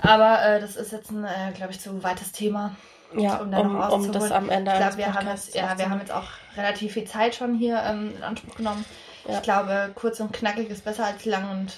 [0.00, 2.76] Aber äh, das ist jetzt ein, äh, glaube ich, zu weites Thema.
[3.16, 6.00] ja, um um, um, das am Ende Ich glaube, wir haben jetzt, ja, wir haben
[6.00, 8.84] jetzt auch relativ viel Zeit schon hier ähm, in Anspruch genommen.
[9.26, 9.34] Ja.
[9.34, 11.72] Ich glaube, kurz und knackig ist besser als lang und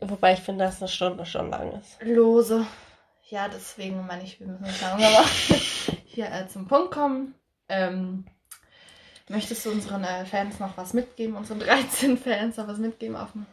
[0.00, 2.02] Wobei ich finde, dass eine Stunde schon lang ist.
[2.02, 2.66] lose.
[3.28, 5.24] Ja, deswegen meine ich, wir müssen uns langsam mal
[6.04, 7.34] hier äh, zum Punkt kommen.
[7.68, 8.26] Ähm,
[9.28, 13.32] möchtest du unseren äh, Fans noch was mitgeben, unseren 13 Fans noch was mitgeben auf
[13.32, 13.46] dem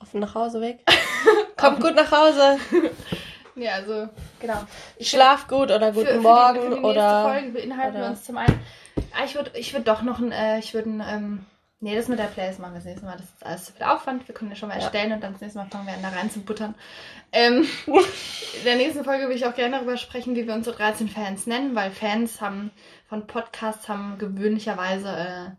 [0.00, 0.80] Auf dem Nachhauseweg.
[1.56, 2.58] Kommt gut nach Hause.
[3.56, 4.08] Ja, also,
[4.40, 4.62] genau.
[5.00, 7.22] Schlaf gut oder Für- guten für die- Morgen für die nächste oder.
[7.24, 8.58] Folge beinhalten wir oder- uns zum einen.
[9.12, 11.46] Ah, ich würde ich würd doch noch ein, äh, ich würde ein, ähm,
[11.80, 13.16] nee, das mit der Playlist machen wir das nächste Mal.
[13.18, 14.26] Das ist alles zu viel Aufwand.
[14.28, 14.82] Wir können ja schon mal Ja.
[14.84, 16.74] erstellen und dann das nächste Mal fangen wir an, da rein zu buttern.
[17.32, 21.08] Ähm, in der nächsten Folge würde ich auch gerne darüber sprechen, wie wir unsere 13
[21.08, 22.70] Fans nennen, weil Fans haben
[23.10, 25.50] von Podcasts haben gewöhnlicherweise äh,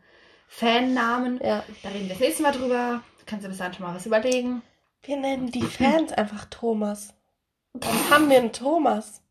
[0.48, 1.40] Fannamen.
[1.44, 1.64] Ja.
[1.84, 3.02] Da reden wir das nächste Mal drüber.
[3.32, 4.62] Du kannst dir bis dahin schon mal was überlegen.
[5.04, 7.14] Wir nennen die Fans einfach Thomas.
[7.72, 9.22] Und dann haben wir einen Thomas.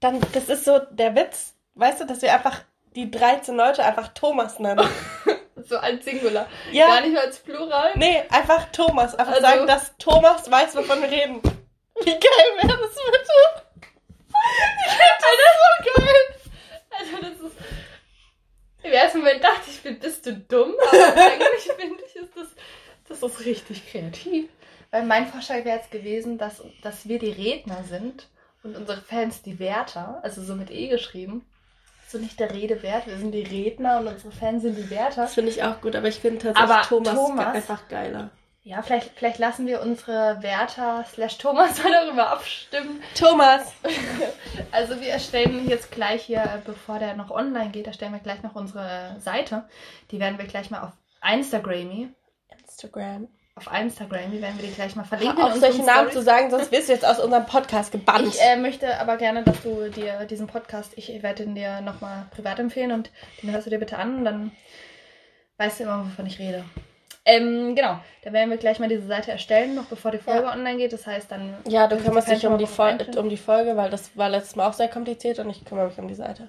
[0.00, 2.62] Dann, das ist so der Witz, weißt du, dass wir einfach
[2.96, 4.88] die 13 Leute einfach Thomas nennen.
[5.62, 6.46] So als Singular.
[6.64, 7.90] Gar Ja, nicht mehr als Plural.
[7.94, 9.14] nee, einfach Thomas.
[9.14, 11.42] Einfach Also- sagen, dass Thomas weiß, wovon wir reden.
[11.42, 13.62] Wie geil wäre das bitte?
[14.88, 16.39] Alter, so geil.
[18.82, 22.46] Im ersten Moment dachte ich, bin- bist du dumm, aber eigentlich finde ich, ist das,
[23.08, 24.48] das ist richtig kreativ.
[24.90, 28.28] Weil mein Vorschlag wäre jetzt gewesen, dass, dass wir die Redner sind
[28.62, 31.44] und unsere Fans die Wärter, also so mit E geschrieben.
[32.08, 35.22] So nicht der Rede wert, wir sind die Redner und unsere Fans sind die Wärter.
[35.22, 38.30] Das finde ich auch gut, aber ich finde tatsächlich Aber Thomas, Thomas- einfach geiler.
[38.62, 43.72] Ja, vielleicht, vielleicht lassen wir unsere Wärter slash Thomas mal darüber abstimmen, Thomas!
[44.72, 48.54] Also wir erstellen jetzt gleich hier, bevor der noch online geht, erstellen wir gleich noch
[48.54, 49.64] unsere Seite.
[50.10, 50.92] Die werden wir gleich mal auf
[51.28, 52.14] Instagram,
[52.62, 53.28] Instagram.
[53.56, 55.42] auf Instagram, die werden wir die gleich mal verlinken.
[55.42, 58.28] auf, solche Namen zu sagen, sonst wirst du jetzt aus unserem Podcast gebannt.
[58.28, 62.26] Ich äh, möchte aber gerne, dass du dir diesen Podcast, ich werde ihn dir nochmal
[62.30, 63.10] privat empfehlen und
[63.42, 64.52] den hörst du dir bitte an und dann
[65.60, 66.64] Weißt du immer, wovon ich rede.
[67.36, 68.00] Ähm, genau.
[68.22, 70.92] Da werden wir gleich mal diese Seite erstellen, noch bevor die Folge online geht.
[70.92, 71.54] Das heißt dann.
[71.68, 74.68] Ja, du kümmerst dich um die, Fol um die Folge, weil das war letztes Mal
[74.68, 76.48] auch sehr kompliziert und ich kümmere mich um die Seite.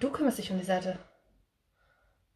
[0.00, 0.98] Du kümmerst dich um die Seite.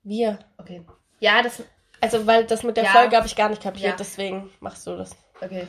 [0.02, 0.38] Wir.
[0.58, 0.82] Okay.
[1.20, 1.62] Ja, das.
[2.00, 2.90] Also, weil das mit der Ja.
[2.90, 3.96] Folge habe ich gar nicht kapiert, Ja.
[3.98, 5.16] deswegen machst du das.
[5.40, 5.66] Okay.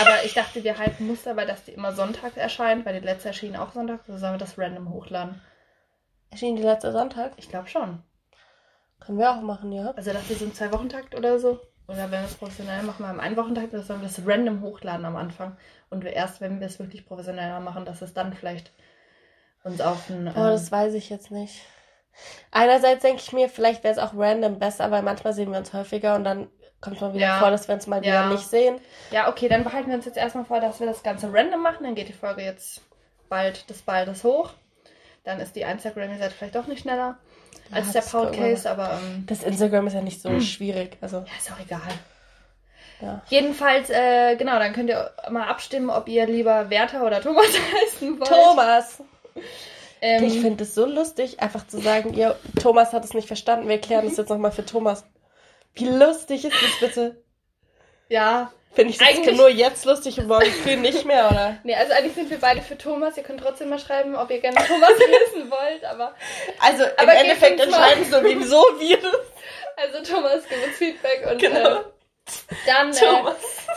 [0.00, 3.28] Aber ich dachte, wir halten Muster, weil das die immer sonntags erscheint, weil die letzte
[3.28, 4.08] erschien auch sonntags.
[4.08, 5.40] Also sollen wir das random hochladen?
[6.30, 7.32] Erschien die letzte Sonntag?
[7.36, 8.02] Ich glaube schon.
[9.00, 9.92] Können wir auch machen, ja.
[9.96, 11.60] Also dachte ich so im Zwei-Wochentakt oder so.
[11.88, 15.04] Oder wenn wir es professionell machen, wir im Ein-Wochentakt, oder sollen wir das random hochladen
[15.04, 15.56] am Anfang.
[15.90, 18.72] Und wir erst, wenn wir es wirklich professioneller machen, dass es dann vielleicht
[19.62, 20.28] uns auf ein.
[20.28, 21.62] Oh, das weiß ich jetzt nicht.
[22.50, 25.72] Einerseits denke ich mir, vielleicht wäre es auch random besser, weil manchmal sehen wir uns
[25.74, 26.48] häufiger und dann
[26.80, 27.38] kommt mal wieder Ja.
[27.38, 28.28] vor, dass wir uns mal wieder Ja.
[28.30, 28.80] nicht sehen.
[29.10, 31.84] Ja, okay, dann behalten wir uns jetzt erstmal vor, dass wir das Ganze random machen.
[31.84, 32.80] Dann geht die Folge jetzt
[33.28, 34.50] bald des Baldes hoch.
[35.24, 37.18] Dann ist die Instagram-Seite vielleicht doch nicht schneller
[37.70, 40.96] als der wir Podcast, aber ähm, Das Instagram ist ja nicht so schwierig.
[41.00, 41.80] Also, ja, ist auch egal.
[43.00, 43.22] ja.
[43.28, 47.46] Jedenfalls, äh, genau, dann könnt ihr mal abstimmen, ob ihr lieber Werther oder Thomas
[47.84, 48.28] heißen wollt.
[48.28, 49.02] Thomas!
[50.00, 53.66] Ähm, Ich finde es so lustig, einfach zu sagen, ihr, Thomas hat es nicht verstanden,
[53.68, 55.04] wir erklären das jetzt nochmal für Thomas.
[55.74, 57.22] Wie lustig ist das bitte?
[58.08, 58.50] ja.
[58.76, 61.56] Finde ich Eigentlich- nur jetzt lustig und morgen früh nicht mehr, oder?
[61.64, 63.16] Nee, also eigentlich sind wir beide für Thomas.
[63.16, 64.90] Ihr könnt trotzdem mal schreiben, ob ihr gerne Thomas
[65.32, 66.14] heißen wollt, aber
[66.60, 69.16] Also im Aber Endeffekt entscheiden sowieso wir das.
[69.76, 71.58] also Thomas, gib uns Feedback und Genau.
[71.80, 71.84] äh,
[72.66, 73.32] dann äh,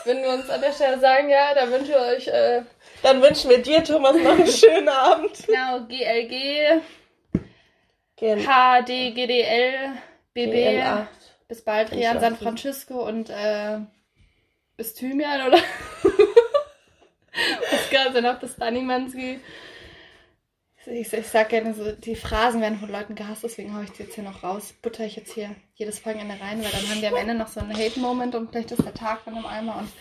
[0.05, 2.63] würden wir uns an der Stelle sagen, ja, da wünschen wir euch äh,
[3.01, 5.31] Dann wünschen wir dir, Thomas, noch einen schönen Abend.
[5.47, 6.81] genau GLG,
[8.17, 9.91] Gen HDGDL,
[10.33, 10.51] BB.
[10.51, 11.07] GLA.
[11.47, 12.35] Bis bald, Ich Rian, San.
[12.37, 13.77] Francisco und äh,
[14.79, 15.59] bis Thymian, oder?
[17.33, 19.41] bis Gaza noch bis Danimanski.
[20.85, 24.03] Ich, ich sag gerne so, die Phrasen werden von Leuten gehasst, deswegen hau ich die
[24.03, 24.73] jetzt hier noch raus.
[24.81, 27.59] Butter ich jetzt hier jedes Folgenende rein, weil dann haben wir am Ende noch so
[27.59, 29.79] einen Hate-Moment und vielleicht ist der Tag dann im Eimer.
[29.79, 29.91] Und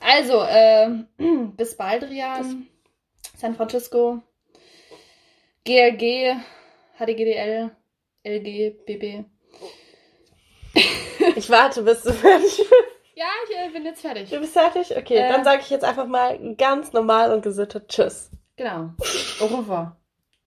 [0.00, 1.06] also, ähm,
[1.56, 2.66] bis bald, Rian.
[3.36, 4.22] San Francisco.
[5.64, 6.34] GLG,
[6.98, 7.70] HDGDL,
[8.24, 9.24] LG, BB.
[11.36, 12.93] Ich warte, bis du fertig bist.
[13.16, 14.30] Ja, ich äh, bin jetzt fertig.
[14.30, 14.96] Du bist fertig?
[14.96, 15.28] Okay, Äh.
[15.28, 18.30] dann sage ich jetzt einfach mal ganz normal und gesittet Tschüss.
[18.56, 18.90] Genau.
[19.40, 19.96] Au revoir.